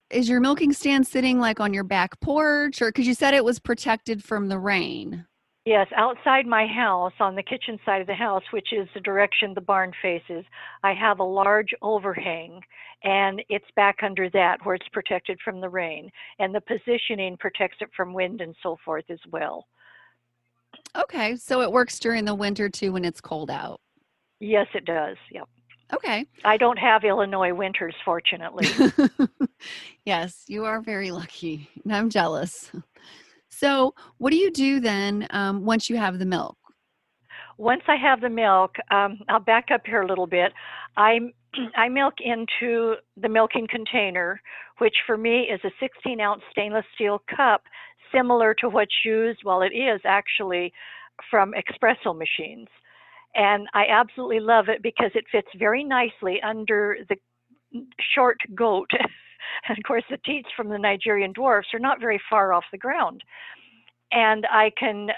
Is 0.09 0.27
your 0.27 0.39
milking 0.39 0.73
stand 0.73 1.05
sitting 1.05 1.39
like 1.39 1.59
on 1.59 1.71
your 1.71 1.83
back 1.83 2.19
porch 2.19 2.81
or 2.81 2.89
because 2.89 3.05
you 3.05 3.13
said 3.13 3.35
it 3.35 3.45
was 3.45 3.59
protected 3.59 4.23
from 4.23 4.47
the 4.47 4.57
rain? 4.57 5.25
Yes, 5.65 5.87
outside 5.95 6.47
my 6.47 6.65
house, 6.65 7.13
on 7.19 7.35
the 7.35 7.43
kitchen 7.43 7.79
side 7.85 8.01
of 8.01 8.07
the 8.07 8.15
house, 8.15 8.41
which 8.51 8.73
is 8.73 8.87
the 8.95 9.01
direction 9.01 9.53
the 9.53 9.61
barn 9.61 9.91
faces, 10.01 10.43
I 10.83 10.93
have 10.93 11.19
a 11.19 11.23
large 11.23 11.75
overhang, 11.83 12.61
and 13.03 13.43
it's 13.49 13.69
back 13.75 13.97
under 14.01 14.31
that 14.31 14.57
where 14.63 14.73
it's 14.73 14.87
protected 14.91 15.37
from 15.45 15.61
the 15.61 15.69
rain. 15.69 16.09
And 16.39 16.55
the 16.55 16.61
positioning 16.61 17.37
protects 17.37 17.77
it 17.81 17.89
from 17.95 18.13
wind 18.13 18.41
and 18.41 18.55
so 18.63 18.77
forth 18.83 19.05
as 19.09 19.19
well. 19.31 19.67
Okay, 20.95 21.35
so 21.35 21.61
it 21.61 21.71
works 21.71 21.99
during 21.99 22.25
the 22.25 22.33
winter 22.33 22.67
too 22.67 22.93
when 22.93 23.05
it's 23.05 23.21
cold 23.21 23.51
out. 23.51 23.79
Yes, 24.39 24.65
it 24.73 24.85
does. 24.85 25.17
Yep. 25.29 25.47
Okay. 25.93 26.25
I 26.45 26.57
don't 26.57 26.77
have 26.77 27.03
Illinois 27.03 27.53
winters, 27.53 27.95
fortunately. 28.05 28.67
yes, 30.05 30.43
you 30.47 30.65
are 30.65 30.81
very 30.81 31.11
lucky. 31.11 31.69
And 31.83 31.95
I'm 31.95 32.09
jealous. 32.09 32.71
So, 33.49 33.93
what 34.19 34.29
do 34.31 34.37
you 34.37 34.51
do 34.51 34.79
then 34.79 35.27
um, 35.31 35.65
once 35.65 35.89
you 35.89 35.97
have 35.97 36.19
the 36.19 36.25
milk? 36.25 36.57
Once 37.57 37.81
I 37.87 37.95
have 37.97 38.21
the 38.21 38.29
milk, 38.29 38.75
um, 38.89 39.19
I'll 39.27 39.39
back 39.39 39.65
up 39.73 39.81
here 39.85 40.01
a 40.01 40.07
little 40.07 40.27
bit. 40.27 40.53
I 40.95 41.19
I 41.75 41.89
milk 41.89 42.15
into 42.19 42.95
the 43.17 43.29
milking 43.29 43.67
container, 43.67 44.41
which 44.77 44.95
for 45.05 45.17
me 45.17 45.41
is 45.41 45.59
a 45.63 45.71
16 45.79 46.21
ounce 46.21 46.41
stainless 46.51 46.85
steel 46.93 47.21
cup, 47.35 47.63
similar 48.13 48.53
to 48.55 48.69
what's 48.69 49.03
used. 49.03 49.41
Well, 49.43 49.61
it 49.61 49.73
is 49.73 50.01
actually 50.05 50.71
from 51.29 51.53
espresso 51.53 52.17
machines, 52.17 52.69
and 53.35 53.67
I 53.73 53.85
absolutely 53.89 54.39
love 54.39 54.69
it 54.69 54.81
because 54.81 55.11
it 55.15 55.25
fits 55.31 55.47
very 55.57 55.83
nicely 55.83 56.41
under 56.41 56.97
the 57.07 57.15
short 58.15 58.37
goat. 58.55 58.89
and 59.67 59.77
of 59.77 59.83
course, 59.85 60.03
the 60.09 60.17
teats 60.25 60.49
from 60.55 60.69
the 60.69 60.77
Nigerian 60.79 61.33
dwarfs 61.33 61.69
are 61.73 61.79
not 61.79 61.99
very 61.99 62.19
far 62.29 62.53
off 62.53 62.65
the 62.71 62.77
ground, 62.77 63.23
and 64.11 64.45
I 64.51 64.71
can 64.77 65.09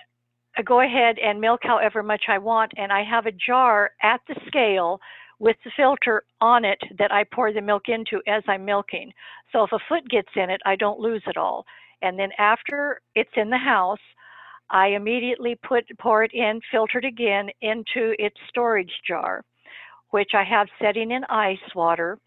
go 0.66 0.82
ahead 0.82 1.18
and 1.20 1.40
milk 1.40 1.62
however 1.64 2.04
much 2.04 2.24
I 2.28 2.38
want, 2.38 2.74
and 2.76 2.92
I 2.92 3.04
have 3.04 3.26
a 3.26 3.32
jar 3.32 3.92
at 4.04 4.22
the 4.28 4.36
scale 4.48 5.00
with 5.40 5.56
the 5.64 5.72
filter 5.76 6.24
on 6.40 6.66
it 6.66 6.80
that 7.00 7.12
I 7.12 7.24
pour 7.24 7.52
the 7.52 7.62
milk 7.62 7.84
into 7.88 8.22
as 8.28 8.44
I'm 8.48 8.66
milking. 8.66 9.12
So 9.52 9.64
if 9.64 9.72
a 9.72 9.80
foot 9.90 10.08
gets 10.08 10.30
in 10.36 10.50
it, 10.52 10.62
I 10.66 10.76
don't 10.76 11.00
lose 11.00 11.24
it 11.26 11.38
all. 11.38 11.66
And 12.04 12.18
then 12.20 12.30
after 12.38 13.02
it's 13.16 13.32
in 13.36 13.50
the 13.50 13.58
house, 13.58 14.00
I 14.72 14.90
immediately 14.90 15.56
put 15.56 15.86
pour 16.00 16.24
it 16.24 16.34
in, 16.34 16.62
filtered 16.72 17.06
again 17.06 17.50
into 17.62 18.16
its 18.20 18.38
storage 18.50 18.94
jar, 19.08 19.44
which 20.12 20.32
I 20.36 20.44
have 20.46 20.68
setting 20.82 21.12
in 21.12 21.24
ice 21.26 21.60
water, 21.76 22.20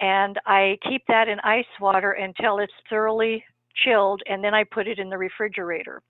and 0.00 0.38
I 0.46 0.78
keep 0.88 1.04
that 1.08 1.28
in 1.28 1.40
ice 1.40 1.66
water 1.80 2.12
until 2.12 2.60
it's 2.60 2.72
thoroughly 2.90 3.44
chilled, 3.84 4.22
and 4.28 4.44
then 4.44 4.54
I 4.54 4.64
put 4.64 4.88
it 4.88 4.98
in 5.00 5.10
the 5.10 5.18
refrigerator 5.18 6.02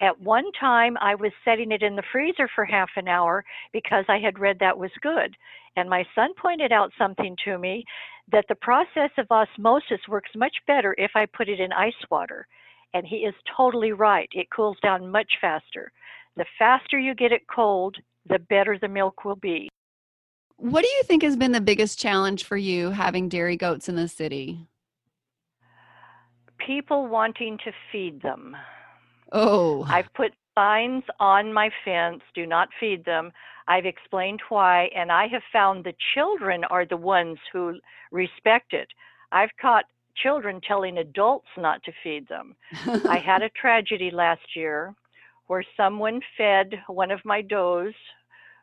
At 0.00 0.20
one 0.20 0.50
time, 0.60 0.98
I 1.00 1.14
was 1.16 1.32
setting 1.44 1.72
it 1.72 1.82
in 1.82 1.96
the 1.96 2.04
freezer 2.12 2.48
for 2.54 2.66
half 2.66 2.90
an 2.96 3.08
hour 3.08 3.44
because 3.72 4.04
I 4.08 4.18
had 4.18 4.40
read 4.40 4.58
that 4.60 4.78
was 4.78 4.92
good. 5.02 5.36
And 5.76 5.90
my 5.90 6.04
son 6.14 6.30
pointed 6.36 6.72
out 6.72 6.92
something 6.98 7.36
to 7.46 7.58
me 7.58 7.84
that 8.32 8.46
the 8.48 8.56
process 8.56 9.10
of 9.18 9.30
osmosis 9.30 10.00
works 10.08 10.30
much 10.36 10.56
better 10.66 10.94
if 10.98 11.12
I 11.16 11.26
put 11.26 11.48
it 11.48 11.60
in 11.60 11.72
ice 11.72 11.94
water. 12.10 12.46
And 12.94 13.06
he 13.06 13.16
is 13.16 13.34
totally 13.56 13.92
right. 13.92 14.28
It 14.32 14.50
cools 14.50 14.76
down 14.82 15.10
much 15.10 15.32
faster. 15.40 15.92
The 16.36 16.46
faster 16.58 16.98
you 16.98 17.14
get 17.14 17.32
it 17.32 17.42
cold, 17.54 17.96
the 18.26 18.38
better 18.38 18.78
the 18.78 18.88
milk 18.88 19.24
will 19.24 19.36
be. 19.36 19.68
What 20.56 20.82
do 20.82 20.88
you 20.88 21.02
think 21.02 21.22
has 21.22 21.36
been 21.36 21.52
the 21.52 21.60
biggest 21.60 21.98
challenge 21.98 22.44
for 22.44 22.56
you 22.56 22.90
having 22.90 23.28
dairy 23.28 23.56
goats 23.56 23.88
in 23.88 23.96
the 23.96 24.08
city? 24.08 24.66
People 26.64 27.08
wanting 27.08 27.58
to 27.64 27.72
feed 27.90 28.22
them. 28.22 28.56
Oh. 29.32 29.84
I've 29.88 30.12
put 30.14 30.32
signs 30.54 31.02
on 31.18 31.52
my 31.52 31.70
fence 31.84 32.22
do 32.34 32.46
not 32.46 32.68
feed 32.78 33.04
them. 33.04 33.32
I've 33.66 33.86
explained 33.86 34.40
why, 34.48 34.90
and 34.94 35.10
I 35.10 35.26
have 35.28 35.42
found 35.52 35.84
the 35.84 35.94
children 36.14 36.64
are 36.64 36.86
the 36.86 36.96
ones 36.96 37.38
who 37.52 37.78
respect 38.12 38.72
it. 38.72 38.88
I've 39.32 39.50
caught 39.60 39.86
children 40.22 40.60
telling 40.66 40.98
adults 40.98 41.48
not 41.56 41.82
to 41.84 41.92
feed 42.02 42.28
them. 42.28 42.54
I 43.08 43.18
had 43.18 43.42
a 43.42 43.48
tragedy 43.60 44.10
last 44.10 44.54
year 44.54 44.94
where 45.46 45.64
someone 45.76 46.20
fed 46.36 46.74
one 46.88 47.10
of 47.10 47.24
my 47.24 47.42
does 47.42 47.92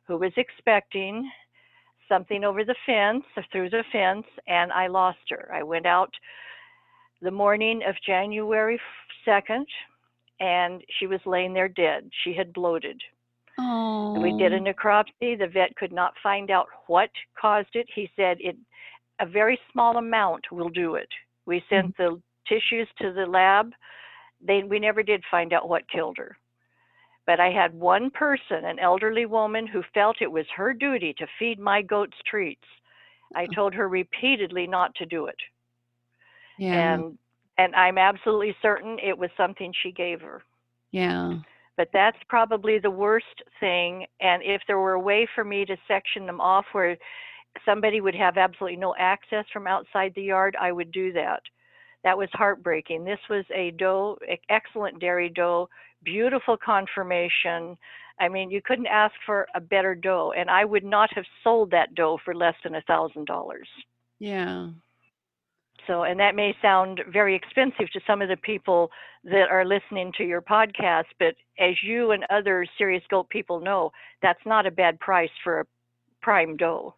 who 0.07 0.17
was 0.17 0.31
expecting 0.37 1.29
something 2.09 2.43
over 2.43 2.63
the 2.63 2.75
fence 2.85 3.23
or 3.37 3.43
through 3.51 3.69
the 3.69 3.83
fence 3.91 4.25
and 4.47 4.71
I 4.71 4.87
lost 4.87 5.19
her. 5.29 5.49
I 5.53 5.63
went 5.63 5.85
out 5.85 6.11
the 7.21 7.31
morning 7.31 7.81
of 7.87 7.95
January 8.05 8.79
2nd 9.27 9.65
and 10.39 10.83
she 10.99 11.07
was 11.07 11.19
laying 11.25 11.53
there 11.53 11.69
dead. 11.69 12.09
She 12.23 12.33
had 12.33 12.51
bloated. 12.51 12.99
Oh. 13.59 14.19
We 14.19 14.35
did 14.37 14.53
a 14.53 14.59
necropsy. 14.59 15.37
The 15.37 15.49
vet 15.53 15.75
could 15.75 15.91
not 15.91 16.13
find 16.23 16.49
out 16.49 16.67
what 16.87 17.09
caused 17.39 17.75
it. 17.75 17.87
He 17.93 18.09
said 18.15 18.37
it 18.39 18.57
a 19.19 19.25
very 19.25 19.59
small 19.71 19.97
amount 19.97 20.51
will 20.51 20.69
do 20.69 20.95
it. 20.95 21.09
We 21.45 21.57
mm-hmm. 21.57 21.75
sent 21.75 21.97
the 21.97 22.21
tissues 22.47 22.87
to 23.01 23.13
the 23.13 23.25
lab. 23.25 23.71
They 24.45 24.63
we 24.63 24.79
never 24.79 25.03
did 25.03 25.23
find 25.29 25.53
out 25.53 25.69
what 25.69 25.89
killed 25.89 26.17
her. 26.17 26.37
But 27.27 27.39
I 27.39 27.51
had 27.51 27.73
one 27.73 28.09
person, 28.09 28.65
an 28.65 28.79
elderly 28.79 29.25
woman, 29.25 29.67
who 29.67 29.83
felt 29.93 30.21
it 30.21 30.31
was 30.31 30.45
her 30.55 30.73
duty 30.73 31.13
to 31.19 31.27
feed 31.37 31.59
my 31.59 31.81
goats 31.81 32.17
treats. 32.25 32.65
I 33.35 33.47
told 33.53 33.73
her 33.75 33.87
repeatedly 33.87 34.67
not 34.67 34.93
to 34.95 35.05
do 35.05 35.27
it. 35.27 35.37
Yeah. 36.57 36.95
And 36.95 37.17
and 37.57 37.75
I'm 37.75 37.97
absolutely 37.97 38.55
certain 38.61 38.97
it 38.99 39.17
was 39.17 39.29
something 39.37 39.71
she 39.83 39.91
gave 39.91 40.21
her. 40.21 40.43
yeah. 40.91 41.37
But 41.77 41.89
that's 41.93 42.17
probably 42.27 42.79
the 42.79 42.91
worst 42.91 43.41
thing. 43.59 44.05
And 44.19 44.43
if 44.43 44.61
there 44.67 44.77
were 44.77 44.93
a 44.93 44.99
way 44.99 45.27
for 45.33 45.43
me 45.43 45.65
to 45.65 45.77
section 45.87 46.25
them 46.25 46.41
off 46.41 46.65
where 46.73 46.97
somebody 47.65 48.01
would 48.01 48.15
have 48.15 48.37
absolutely 48.37 48.77
no 48.77 48.95
access 48.97 49.45
from 49.51 49.67
outside 49.67 50.13
the 50.15 50.23
yard, 50.23 50.55
I 50.59 50.71
would 50.71 50.91
do 50.91 51.11
that. 51.13 51.41
That 52.03 52.17
was 52.17 52.29
heartbreaking. 52.33 53.03
This 53.03 53.19
was 53.29 53.45
a 53.53 53.71
doe, 53.71 54.17
e- 54.31 54.39
excellent 54.49 54.99
dairy 54.99 55.29
doe, 55.29 55.69
beautiful 56.03 56.57
conformation. 56.57 57.77
I 58.19 58.27
mean, 58.27 58.49
you 58.49 58.61
couldn't 58.63 58.87
ask 58.87 59.13
for 59.25 59.47
a 59.55 59.59
better 59.59 59.95
doe, 59.95 60.33
and 60.35 60.49
I 60.49 60.65
would 60.65 60.83
not 60.83 61.13
have 61.13 61.25
sold 61.43 61.71
that 61.71 61.93
doe 61.95 62.17
for 62.23 62.33
less 62.33 62.55
than 62.63 62.75
a 62.75 62.81
thousand 62.81 63.25
dollars. 63.25 63.67
Yeah. 64.19 64.69
So, 65.87 66.03
and 66.03 66.19
that 66.19 66.35
may 66.35 66.55
sound 66.61 67.01
very 67.11 67.35
expensive 67.35 67.89
to 67.91 68.01
some 68.05 68.21
of 68.21 68.29
the 68.29 68.37
people 68.37 68.91
that 69.23 69.49
are 69.49 69.65
listening 69.65 70.11
to 70.17 70.23
your 70.23 70.41
podcast, 70.41 71.05
but 71.19 71.35
as 71.59 71.75
you 71.83 72.11
and 72.11 72.23
other 72.29 72.65
serious 72.77 73.03
goat 73.09 73.29
people 73.29 73.59
know, 73.59 73.91
that's 74.21 74.45
not 74.45 74.67
a 74.67 74.71
bad 74.71 74.99
price 74.99 75.31
for 75.43 75.61
a 75.61 75.65
prime 76.21 76.55
doe. 76.55 76.93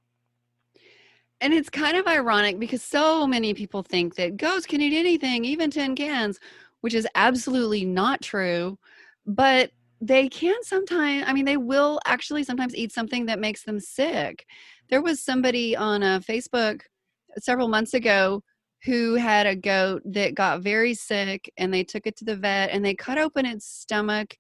And 1.44 1.54
it's 1.54 1.70
kind 1.70 1.98
of 1.98 2.08
ironic 2.08 2.58
because 2.58 2.82
so 2.82 3.28
many 3.28 3.54
people 3.54 3.84
think 3.84 4.16
that 4.16 4.38
goats 4.38 4.66
can 4.66 4.80
eat 4.80 4.98
anything, 4.98 5.44
even 5.44 5.70
tin 5.70 5.94
cans, 5.94 6.40
which 6.80 6.94
is 6.94 7.06
absolutely 7.16 7.84
not 7.84 8.22
true. 8.22 8.80
But 9.26 9.72
they 10.00 10.30
can 10.30 10.56
sometimes, 10.64 11.26
I 11.28 11.34
mean, 11.34 11.44
they 11.44 11.58
will 11.58 12.00
actually 12.06 12.46
sometimes 12.46 12.74
eat 12.74 12.94
something 12.94 13.26
that 13.26 13.42
makes 13.42 13.66
them 13.66 13.82
sick. 13.82 14.46
There 14.90 15.02
was 15.02 15.22
somebody 15.22 15.76
on 15.76 16.02
a 16.02 16.22
Facebook 16.22 16.84
several 17.40 17.68
months 17.68 17.94
ago 17.94 18.42
who 18.86 19.16
had 19.16 19.46
a 19.46 19.54
goat 19.54 20.02
that 20.06 20.36
got 20.36 20.62
very 20.62 20.94
sick 20.94 21.52
and 21.58 21.74
they 21.74 21.84
took 21.84 22.08
it 22.08 22.16
to 22.18 22.26
the 22.26 22.38
vet 22.38 22.70
and 22.70 22.86
they 22.86 22.96
cut 22.96 23.18
open 23.18 23.46
its 23.46 23.66
stomach 23.66 24.38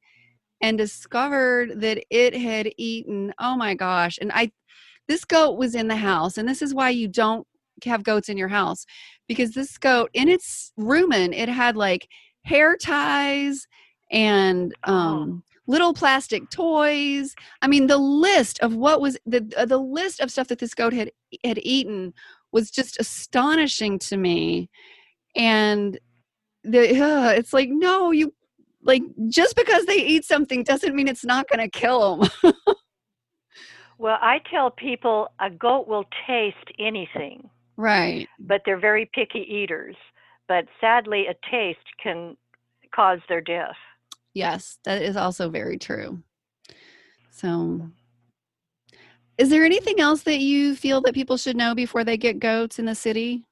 and 0.61 0.77
discovered 0.77 1.81
that 1.81 2.01
it 2.09 2.33
had 2.33 2.71
eaten, 2.77 3.33
oh 3.39 3.57
my 3.57 3.73
gosh. 3.73 4.17
And 4.21 4.31
I, 4.33 4.53
this 5.07 5.25
goat 5.25 5.57
was 5.57 5.75
in 5.75 5.87
the 5.87 5.95
house 5.95 6.37
and 6.37 6.47
this 6.47 6.61
is 6.61 6.73
why 6.73 6.89
you 6.89 7.07
don't 7.07 7.47
have 7.85 8.03
goats 8.03 8.29
in 8.29 8.37
your 8.37 8.47
house 8.47 8.85
because 9.27 9.51
this 9.51 9.77
goat 9.77 10.09
in 10.13 10.29
its 10.29 10.71
rumen 10.79 11.33
it 11.33 11.49
had 11.49 11.75
like 11.75 12.07
hair 12.43 12.77
ties 12.77 13.67
and 14.11 14.73
um 14.83 15.43
little 15.67 15.93
plastic 15.93 16.49
toys. 16.49 17.35
I 17.61 17.67
mean 17.67 17.87
the 17.87 17.97
list 17.97 18.59
of 18.59 18.75
what 18.75 19.01
was 19.01 19.17
the 19.25 19.51
uh, 19.57 19.65
the 19.65 19.77
list 19.77 20.19
of 20.19 20.31
stuff 20.31 20.47
that 20.49 20.59
this 20.59 20.73
goat 20.73 20.93
had 20.93 21.11
had 21.43 21.59
eaten 21.63 22.13
was 22.51 22.69
just 22.69 22.99
astonishing 22.99 23.99
to 23.99 24.17
me. 24.17 24.69
And 25.35 25.99
the 26.63 27.01
uh, 27.01 27.29
it's 27.31 27.53
like 27.53 27.69
no 27.69 28.11
you 28.11 28.33
like 28.83 29.03
just 29.29 29.55
because 29.55 29.85
they 29.85 29.97
eat 29.97 30.25
something 30.25 30.63
doesn't 30.63 30.95
mean 30.95 31.07
it's 31.07 31.25
not 31.25 31.47
going 31.47 31.59
to 31.59 31.69
kill 31.69 32.17
them 32.43 32.53
Well, 34.03 34.17
I 34.21 34.41
tell 34.51 34.69
people 34.69 35.29
a 35.39 35.49
goat 35.49 35.87
will 35.87 36.03
taste 36.27 36.57
anything, 36.77 37.49
right 37.77 38.27
but 38.37 38.61
they're 38.65 38.77
very 38.77 39.09
picky 39.13 39.39
eaters. 39.39 39.95
But 40.49 40.65
sadly, 40.81 41.27
a 41.27 41.35
taste 41.49 41.87
can 42.03 42.35
cause 42.93 43.19
their 43.29 43.39
death. 43.39 43.77
Yes, 44.33 44.77
that 44.83 45.01
is 45.01 45.15
also 45.15 45.49
very 45.49 45.77
true. 45.77 46.21
So, 47.31 47.47
mm. 47.47 47.91
is 49.37 49.49
there 49.49 49.63
anything 49.63 50.01
else 50.01 50.23
that 50.23 50.39
you 50.39 50.75
feel 50.75 50.99
that 51.03 51.13
people 51.13 51.37
should 51.37 51.55
know 51.55 51.73
before 51.73 52.03
they 52.03 52.17
get 52.17 52.39
goats 52.39 52.79
in 52.79 52.85
the 52.85 52.95
city? 52.95 53.45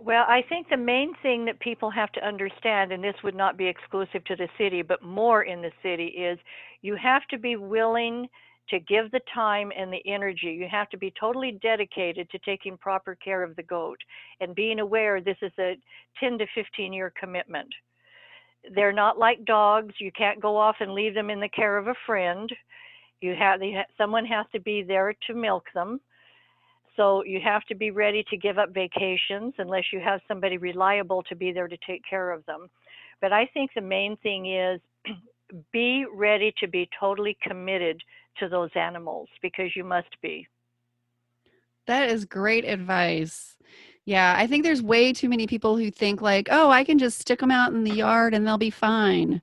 Well, 0.00 0.24
I 0.26 0.42
think 0.48 0.68
the 0.68 0.76
main 0.76 1.14
thing 1.22 1.44
that 1.44 1.60
people 1.60 1.90
have 1.90 2.10
to 2.12 2.26
understand, 2.26 2.90
and 2.90 3.04
this 3.04 3.22
would 3.22 3.36
not 3.36 3.56
be 3.56 3.68
exclusive 3.68 4.24
to 4.24 4.34
the 4.34 4.48
city, 4.58 4.82
but 4.82 5.04
more 5.04 5.44
in 5.44 5.62
the 5.62 5.70
city, 5.80 6.06
is 6.06 6.40
you 6.82 6.96
have 6.96 7.22
to 7.30 7.38
be 7.38 7.54
willing 7.54 8.28
to 8.70 8.80
give 8.80 9.10
the 9.10 9.20
time 9.32 9.70
and 9.76 9.92
the 9.92 10.02
energy. 10.06 10.56
You 10.58 10.66
have 10.70 10.88
to 10.90 10.96
be 10.96 11.12
totally 11.18 11.58
dedicated 11.62 12.30
to 12.30 12.38
taking 12.38 12.76
proper 12.78 13.14
care 13.14 13.42
of 13.42 13.56
the 13.56 13.62
goat 13.62 13.98
and 14.40 14.54
being 14.54 14.80
aware 14.80 15.20
this 15.20 15.36
is 15.42 15.52
a 15.58 15.76
10 16.20 16.38
to 16.38 16.46
15 16.54 16.92
year 16.92 17.12
commitment. 17.18 17.68
They're 18.74 18.92
not 18.92 19.18
like 19.18 19.44
dogs. 19.44 19.94
You 19.98 20.10
can't 20.12 20.40
go 20.40 20.56
off 20.56 20.76
and 20.80 20.92
leave 20.92 21.14
them 21.14 21.28
in 21.30 21.40
the 21.40 21.48
care 21.48 21.76
of 21.76 21.88
a 21.88 21.94
friend. 22.06 22.50
You 23.20 23.34
have 23.34 23.60
someone 23.98 24.24
has 24.26 24.46
to 24.52 24.60
be 24.60 24.82
there 24.82 25.14
to 25.26 25.34
milk 25.34 25.64
them. 25.74 26.00
So 26.96 27.24
you 27.24 27.40
have 27.44 27.64
to 27.64 27.74
be 27.74 27.90
ready 27.90 28.24
to 28.30 28.36
give 28.36 28.58
up 28.58 28.72
vacations 28.72 29.54
unless 29.58 29.84
you 29.92 30.00
have 30.00 30.20
somebody 30.28 30.58
reliable 30.58 31.22
to 31.24 31.34
be 31.34 31.52
there 31.52 31.68
to 31.68 31.76
take 31.86 32.02
care 32.08 32.30
of 32.30 32.46
them. 32.46 32.68
But 33.20 33.32
I 33.32 33.46
think 33.52 33.70
the 33.74 33.80
main 33.80 34.16
thing 34.18 34.54
is 34.54 34.80
be 35.72 36.06
ready 36.14 36.54
to 36.60 36.68
be 36.68 36.88
totally 36.98 37.36
committed 37.42 38.00
to 38.38 38.48
those 38.48 38.70
animals 38.74 39.28
because 39.42 39.74
you 39.76 39.84
must 39.84 40.20
be. 40.22 40.46
That 41.86 42.08
is 42.08 42.24
great 42.24 42.64
advice. 42.64 43.56
Yeah, 44.06 44.34
I 44.36 44.46
think 44.46 44.64
there's 44.64 44.82
way 44.82 45.12
too 45.12 45.28
many 45.28 45.46
people 45.46 45.76
who 45.76 45.90
think 45.90 46.20
like, 46.20 46.48
"Oh, 46.50 46.70
I 46.70 46.84
can 46.84 46.98
just 46.98 47.18
stick 47.18 47.40
them 47.40 47.50
out 47.50 47.72
in 47.72 47.84
the 47.84 47.94
yard 47.94 48.34
and 48.34 48.46
they'll 48.46 48.58
be 48.58 48.70
fine." 48.70 49.40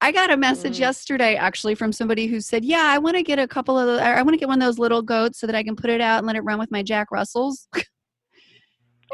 I 0.00 0.12
got 0.12 0.30
a 0.30 0.36
message 0.36 0.76
Mm. 0.76 0.80
yesterday 0.80 1.34
actually 1.34 1.74
from 1.74 1.92
somebody 1.92 2.26
who 2.26 2.40
said, 2.40 2.64
"Yeah, 2.64 2.84
I 2.84 2.98
want 2.98 3.16
to 3.16 3.22
get 3.22 3.38
a 3.40 3.48
couple 3.48 3.76
of 3.78 3.86
the, 3.86 4.02
I 4.02 4.22
want 4.22 4.34
to 4.34 4.38
get 4.38 4.48
one 4.48 4.62
of 4.62 4.66
those 4.66 4.78
little 4.78 5.02
goats 5.02 5.40
so 5.40 5.46
that 5.48 5.56
I 5.56 5.62
can 5.64 5.74
put 5.74 5.90
it 5.90 6.00
out 6.00 6.18
and 6.18 6.26
let 6.26 6.36
it 6.36 6.42
run 6.42 6.58
with 6.58 6.70
my 6.70 6.82
Jack 6.82 7.10
Russells." 7.10 7.68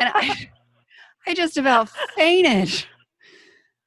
and 0.01 0.11
I 0.15 0.49
I 1.27 1.35
just 1.35 1.57
about 1.57 1.89
fainted. 2.17 2.87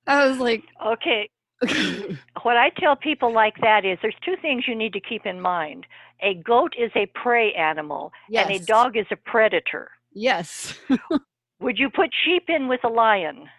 I 0.07 0.27
was 0.27 0.39
like, 0.39 0.63
Okay, 0.83 1.29
what 2.43 2.57
I 2.57 2.69
tell 2.77 2.95
people 2.95 3.33
like 3.33 3.55
that 3.61 3.85
is 3.85 3.97
there's 4.01 4.15
two 4.23 4.35
things 4.41 4.65
you 4.67 4.75
need 4.75 4.93
to 4.93 4.99
keep 4.99 5.25
in 5.25 5.41
mind. 5.41 5.85
A 6.21 6.35
goat 6.35 6.73
is 6.77 6.91
a 6.95 7.07
prey 7.07 7.53
animal 7.53 8.11
and 8.31 8.51
a 8.51 8.59
dog 8.65 8.97
is 8.97 9.05
a 9.11 9.15
predator. 9.15 9.89
"Yes." 10.13 10.77
Would 11.59 11.79
you 11.79 11.89
put 11.89 12.11
sheep 12.23 12.43
in 12.49 12.67
with 12.67 12.83
a 12.83 12.89
lion? 12.89 13.49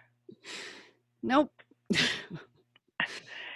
nope. 1.21 1.51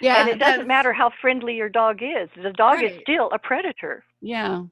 yeah, 0.00 0.20
and 0.20 0.28
it 0.28 0.38
doesn't 0.38 0.66
matter 0.66 0.92
how 0.92 1.10
friendly 1.20 1.54
your 1.54 1.70
dog 1.70 2.02
is. 2.02 2.28
The 2.42 2.52
dog 2.52 2.82
is 2.82 2.92
still 3.02 3.30
a 3.32 3.38
predator. 3.38 4.04
Yeah. 4.20 4.64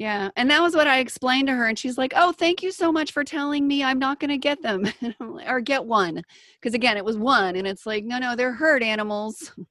Yeah. 0.00 0.30
And 0.34 0.50
that 0.50 0.62
was 0.62 0.74
what 0.74 0.86
I 0.86 1.00
explained 1.00 1.48
to 1.48 1.54
her. 1.54 1.66
And 1.66 1.78
she's 1.78 1.98
like, 1.98 2.14
Oh, 2.16 2.32
thank 2.32 2.62
you 2.62 2.72
so 2.72 2.90
much 2.90 3.12
for 3.12 3.22
telling 3.22 3.68
me 3.68 3.84
I'm 3.84 3.98
not 3.98 4.18
going 4.18 4.30
to 4.30 4.38
get 4.38 4.62
them 4.62 4.90
or 5.46 5.60
get 5.60 5.84
one. 5.84 6.22
Because 6.54 6.72
again, 6.72 6.96
it 6.96 7.04
was 7.04 7.18
one. 7.18 7.56
And 7.56 7.66
it's 7.66 7.84
like, 7.84 8.04
no, 8.04 8.18
no, 8.18 8.34
they're 8.34 8.54
herd 8.54 8.82
animals. 8.82 9.52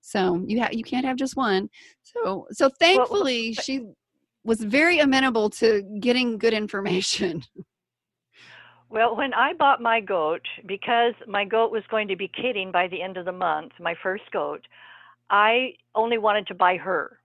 So 0.00 0.42
you 0.46 0.58
have 0.60 0.72
you 0.72 0.84
can't 0.84 1.04
have 1.04 1.18
just 1.18 1.36
one. 1.36 1.68
So 2.02 2.46
so 2.50 2.70
thankfully 2.70 3.52
well, 3.54 3.62
she 3.62 3.82
was 4.42 4.58
very 4.64 5.00
amenable 5.00 5.50
to 5.50 5.82
getting 6.00 6.38
good 6.38 6.54
information. 6.54 7.42
Well, 8.90 9.16
when 9.16 9.34
I 9.34 9.52
bought 9.52 9.82
my 9.82 10.00
goat, 10.00 10.40
because 10.64 11.12
my 11.26 11.44
goat 11.44 11.70
was 11.70 11.82
going 11.90 12.08
to 12.08 12.16
be 12.16 12.26
kidding 12.26 12.72
by 12.72 12.88
the 12.88 13.02
end 13.02 13.18
of 13.18 13.26
the 13.26 13.32
month, 13.32 13.72
my 13.78 13.94
first 14.02 14.22
goat, 14.32 14.62
I 15.28 15.74
only 15.94 16.16
wanted 16.16 16.46
to 16.46 16.54
buy 16.54 16.78
her. 16.78 17.17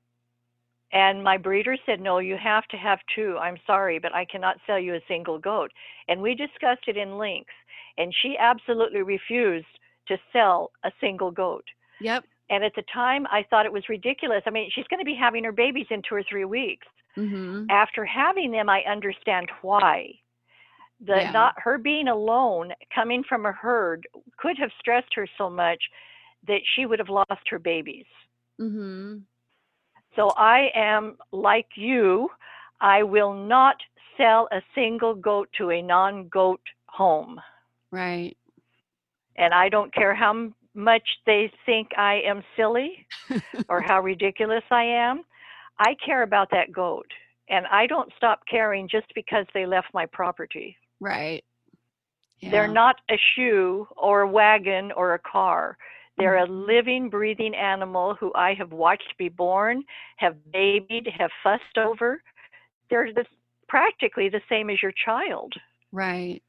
And 0.93 1.23
my 1.23 1.38
breeder 1.38 1.75
said, 1.86 1.99
No, 1.99 2.19
you 2.19 2.38
have 2.41 2.65
to 2.67 2.77
have 2.77 2.99
two. 3.15 3.38
I'm 3.41 3.58
sorry, 3.65 3.99
but 3.99 4.13
I 4.13 4.25
cannot 4.25 4.58
sell 4.65 4.79
you 4.79 4.93
a 4.93 5.01
single 5.08 5.39
goat. 5.39 5.71
And 6.08 6.21
we 6.21 6.36
discussed 6.36 6.88
it 6.88 6.97
in 6.97 7.17
length. 7.17 7.49
And 7.97 8.13
she 8.21 8.36
absolutely 8.39 9.01
refused 9.01 9.65
to 10.08 10.17
sell 10.32 10.71
a 10.84 10.91
single 11.01 11.32
goat. 11.32 11.65
Yep. 11.99 12.25
And 12.49 12.63
at 12.63 12.73
the 12.75 12.84
time, 12.93 13.25
I 13.32 13.43
thought 13.49 13.65
it 13.65 13.73
was 13.73 13.89
ridiculous. 13.89 14.43
I 14.45 14.51
mean, 14.51 14.69
she's 14.73 14.88
going 14.88 14.99
to 14.99 15.06
be 15.06 15.17
having 15.19 15.43
her 15.43 15.51
babies 15.51 15.88
in 15.89 16.01
two 16.08 16.15
or 16.15 16.23
three 16.29 16.45
weeks. 16.45 16.86
Mm-hmm. 17.17 17.65
After 17.69 18.06
having 18.06 18.51
them, 18.51 18.69
I 18.69 18.82
understand 18.82 19.49
why. 19.62 20.12
The 21.06 21.17
yeah. 21.17 21.32
not 21.32 21.56
her 21.58 21.77
being 21.77 22.08
alone, 22.08 22.71
coming 22.93 23.23
from 23.27 23.45
a 23.45 23.51
herd, 23.51 24.08
could 24.38 24.58
have 24.60 24.69
stressed 24.79 25.13
her 25.15 25.27
so 25.38 25.49
much 25.49 25.79
that 26.47 26.62
she 26.75 26.86
would 26.86 26.99
have 26.99 27.10
lost 27.10 27.49
her 27.49 27.60
babies. 27.60 28.06
Mm-hmm. 28.60 29.19
So 30.15 30.30
I 30.38 30.69
am 30.76 31.17
like 31.32 31.69
you. 31.76 32.30
I 32.82 33.04
will 33.04 33.34
not 33.34 33.78
sell 34.17 34.47
a 34.52 34.62
single 34.76 35.15
goat 35.15 35.49
to 35.58 35.71
a 35.71 35.82
non 35.82 36.28
goat 36.28 36.62
home. 36.86 37.39
Right. 37.91 38.38
And 39.36 39.54
I 39.54 39.69
don't 39.69 39.93
care 39.93 40.13
how 40.13 40.52
much 40.76 41.08
they 41.26 41.52
think 41.65 41.89
I 41.97 42.21
am 42.26 42.43
silly 42.56 43.08
or 43.69 43.82
how 43.82 44.02
ridiculous 44.02 44.63
I 44.71 44.84
am. 44.84 45.23
I 45.80 45.95
care 46.06 46.23
about 46.23 46.49
that 46.52 46.71
goat. 46.71 47.08
And 47.49 47.65
I 47.67 47.88
don't 47.88 48.12
stop 48.15 48.41
caring 48.49 48.88
just 48.88 49.08
because 49.15 49.45
they 49.54 49.65
left 49.65 49.88
my 49.93 50.06
property. 50.06 50.78
Right. 50.99 51.43
Yeah. 52.39 52.52
They're 52.52 52.67
not 52.67 52.97
a 53.10 53.17
shoe 53.36 53.88
or 53.95 54.21
a 54.21 54.28
wagon 54.28 54.91
or 54.91 55.13
a 55.13 55.19
car. 55.19 55.78
They're 56.17 56.38
a 56.38 56.47
mm-hmm. 56.47 56.67
living, 56.67 57.10
breathing 57.10 57.56
animal 57.56 58.15
who 58.19 58.32
I 58.36 58.54
have 58.54 58.71
watched 58.71 59.15
be 59.17 59.30
born, 59.30 59.84
have 60.17 60.36
babied, 60.52 61.08
have 61.17 61.32
fussed 61.43 61.78
over. 61.78 62.21
They're 62.89 63.13
the, 63.13 63.26
practically 63.67 64.30
the 64.30 64.41
same 64.49 64.69
as 64.69 64.82
your 64.82 64.93
child. 65.06 65.54
Right. 65.91 66.41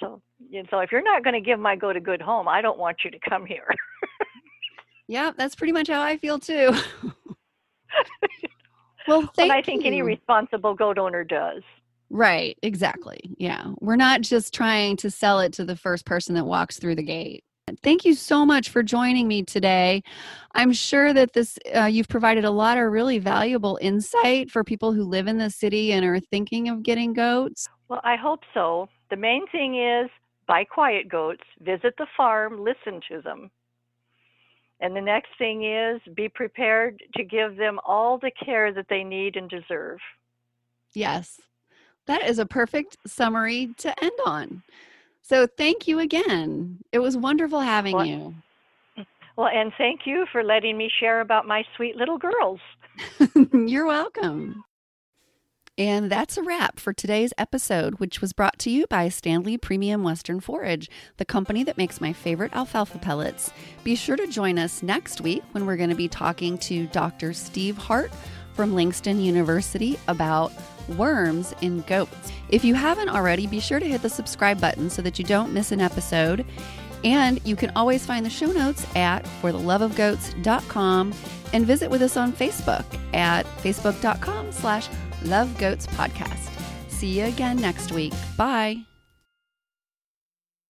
So, 0.00 0.20
and 0.52 0.68
so 0.70 0.80
if 0.80 0.92
you're 0.92 1.02
not 1.02 1.24
going 1.24 1.34
to 1.34 1.40
give 1.40 1.58
my 1.58 1.74
goat 1.74 1.96
a 1.96 2.00
good 2.00 2.20
home, 2.20 2.46
I 2.46 2.60
don't 2.60 2.78
want 2.78 2.98
you 3.04 3.10
to 3.10 3.18
come 3.28 3.46
here. 3.46 3.68
yeah, 5.08 5.32
that's 5.36 5.54
pretty 5.54 5.72
much 5.72 5.88
how 5.88 6.02
I 6.02 6.16
feel 6.16 6.38
too. 6.38 6.72
well, 9.08 9.22
thank 9.34 9.50
and 9.50 9.52
I 9.52 9.62
think 9.62 9.82
you. 9.82 9.88
any 9.88 10.02
responsible 10.02 10.74
goat 10.74 10.98
owner 10.98 11.24
does. 11.24 11.62
Right, 12.10 12.56
exactly. 12.62 13.18
Yeah. 13.38 13.72
We're 13.80 13.96
not 13.96 14.20
just 14.20 14.54
trying 14.54 14.96
to 14.98 15.10
sell 15.10 15.40
it 15.40 15.52
to 15.54 15.64
the 15.64 15.74
first 15.74 16.06
person 16.06 16.36
that 16.36 16.44
walks 16.44 16.78
through 16.78 16.94
the 16.94 17.02
gate. 17.02 17.42
Thank 17.82 18.04
you 18.04 18.14
so 18.14 18.46
much 18.46 18.68
for 18.68 18.84
joining 18.84 19.26
me 19.26 19.42
today. 19.42 20.04
I'm 20.54 20.72
sure 20.72 21.12
that 21.12 21.32
this 21.32 21.58
uh, 21.74 21.86
you've 21.86 22.06
provided 22.06 22.44
a 22.44 22.50
lot 22.50 22.78
of 22.78 22.92
really 22.92 23.18
valuable 23.18 23.76
insight 23.82 24.52
for 24.52 24.62
people 24.62 24.92
who 24.92 25.02
live 25.02 25.26
in 25.26 25.38
the 25.38 25.50
city 25.50 25.92
and 25.92 26.04
are 26.06 26.20
thinking 26.20 26.68
of 26.68 26.84
getting 26.84 27.12
goats. 27.12 27.68
Well, 27.88 28.00
I 28.04 28.14
hope 28.14 28.42
so. 28.54 28.88
The 29.10 29.16
main 29.16 29.48
thing 29.48 29.82
is 29.82 30.08
buy 30.46 30.62
quiet 30.62 31.08
goats, 31.08 31.42
visit 31.60 31.94
the 31.98 32.06
farm, 32.16 32.62
listen 32.62 33.00
to 33.08 33.20
them. 33.20 33.50
And 34.78 34.94
the 34.94 35.00
next 35.00 35.30
thing 35.36 35.64
is 35.64 36.00
be 36.14 36.28
prepared 36.28 37.02
to 37.16 37.24
give 37.24 37.56
them 37.56 37.80
all 37.84 38.16
the 38.16 38.30
care 38.44 38.72
that 38.72 38.86
they 38.88 39.02
need 39.02 39.34
and 39.34 39.50
deserve. 39.50 39.98
Yes. 40.94 41.40
That 42.06 42.22
is 42.28 42.38
a 42.38 42.46
perfect 42.46 42.96
summary 43.08 43.74
to 43.78 44.04
end 44.04 44.12
on. 44.24 44.62
So 45.28 45.48
thank 45.48 45.88
you 45.88 45.98
again. 45.98 46.78
It 46.92 47.00
was 47.00 47.16
wonderful 47.16 47.60
having 47.60 47.96
well, 47.96 48.06
you. 48.06 48.34
Well, 49.36 49.48
and 49.48 49.70
thank 49.76 50.06
you 50.06 50.24
for 50.32 50.42
letting 50.42 50.78
me 50.78 50.90
share 50.98 51.20
about 51.20 51.46
my 51.46 51.62
sweet 51.76 51.94
little 51.94 52.16
girls. 52.16 52.58
You're 53.52 53.84
welcome. 53.84 54.64
And 55.76 56.10
that's 56.10 56.38
a 56.38 56.42
wrap 56.42 56.80
for 56.80 56.94
today's 56.94 57.34
episode, 57.36 58.00
which 58.00 58.22
was 58.22 58.32
brought 58.32 58.58
to 58.60 58.70
you 58.70 58.86
by 58.88 59.08
Standlee 59.08 59.60
Premium 59.60 60.02
Western 60.02 60.40
Forage, 60.40 60.88
the 61.18 61.26
company 61.26 61.62
that 61.64 61.76
makes 61.76 62.00
my 62.00 62.14
favorite 62.14 62.56
alfalfa 62.56 62.96
pellets. 62.98 63.52
Be 63.84 63.94
sure 63.94 64.16
to 64.16 64.26
join 64.26 64.58
us 64.58 64.82
next 64.82 65.20
week 65.20 65.42
when 65.52 65.66
we're 65.66 65.76
going 65.76 65.90
to 65.90 65.96
be 65.96 66.08
talking 66.08 66.56
to 66.58 66.86
Dr. 66.86 67.34
Steve 67.34 67.76
Hart 67.76 68.10
from 68.56 68.74
Langston 68.74 69.20
University 69.20 69.98
about 70.08 70.52
worms 70.96 71.54
in 71.60 71.82
goats. 71.82 72.32
If 72.48 72.64
you 72.64 72.74
haven't 72.74 73.08
already, 73.08 73.46
be 73.46 73.60
sure 73.60 73.78
to 73.78 73.86
hit 73.86 74.02
the 74.02 74.08
subscribe 74.08 74.60
button 74.60 74.90
so 74.90 75.02
that 75.02 75.18
you 75.18 75.24
don't 75.24 75.52
miss 75.52 75.70
an 75.72 75.80
episode. 75.80 76.44
And 77.04 77.40
you 77.46 77.54
can 77.54 77.70
always 77.76 78.04
find 78.04 78.24
the 78.24 78.30
show 78.30 78.50
notes 78.50 78.86
at 78.96 79.24
fortheloveofgoats.com 79.42 81.14
and 81.52 81.66
visit 81.66 81.90
with 81.90 82.02
us 82.02 82.16
on 82.16 82.32
Facebook 82.32 82.84
at 83.14 83.46
facebook.com 83.62 84.50
slash 84.52 84.88
lovegoatspodcast. 85.22 86.50
See 86.88 87.18
you 87.18 87.26
again 87.26 87.58
next 87.58 87.92
week. 87.92 88.14
Bye. 88.36 88.95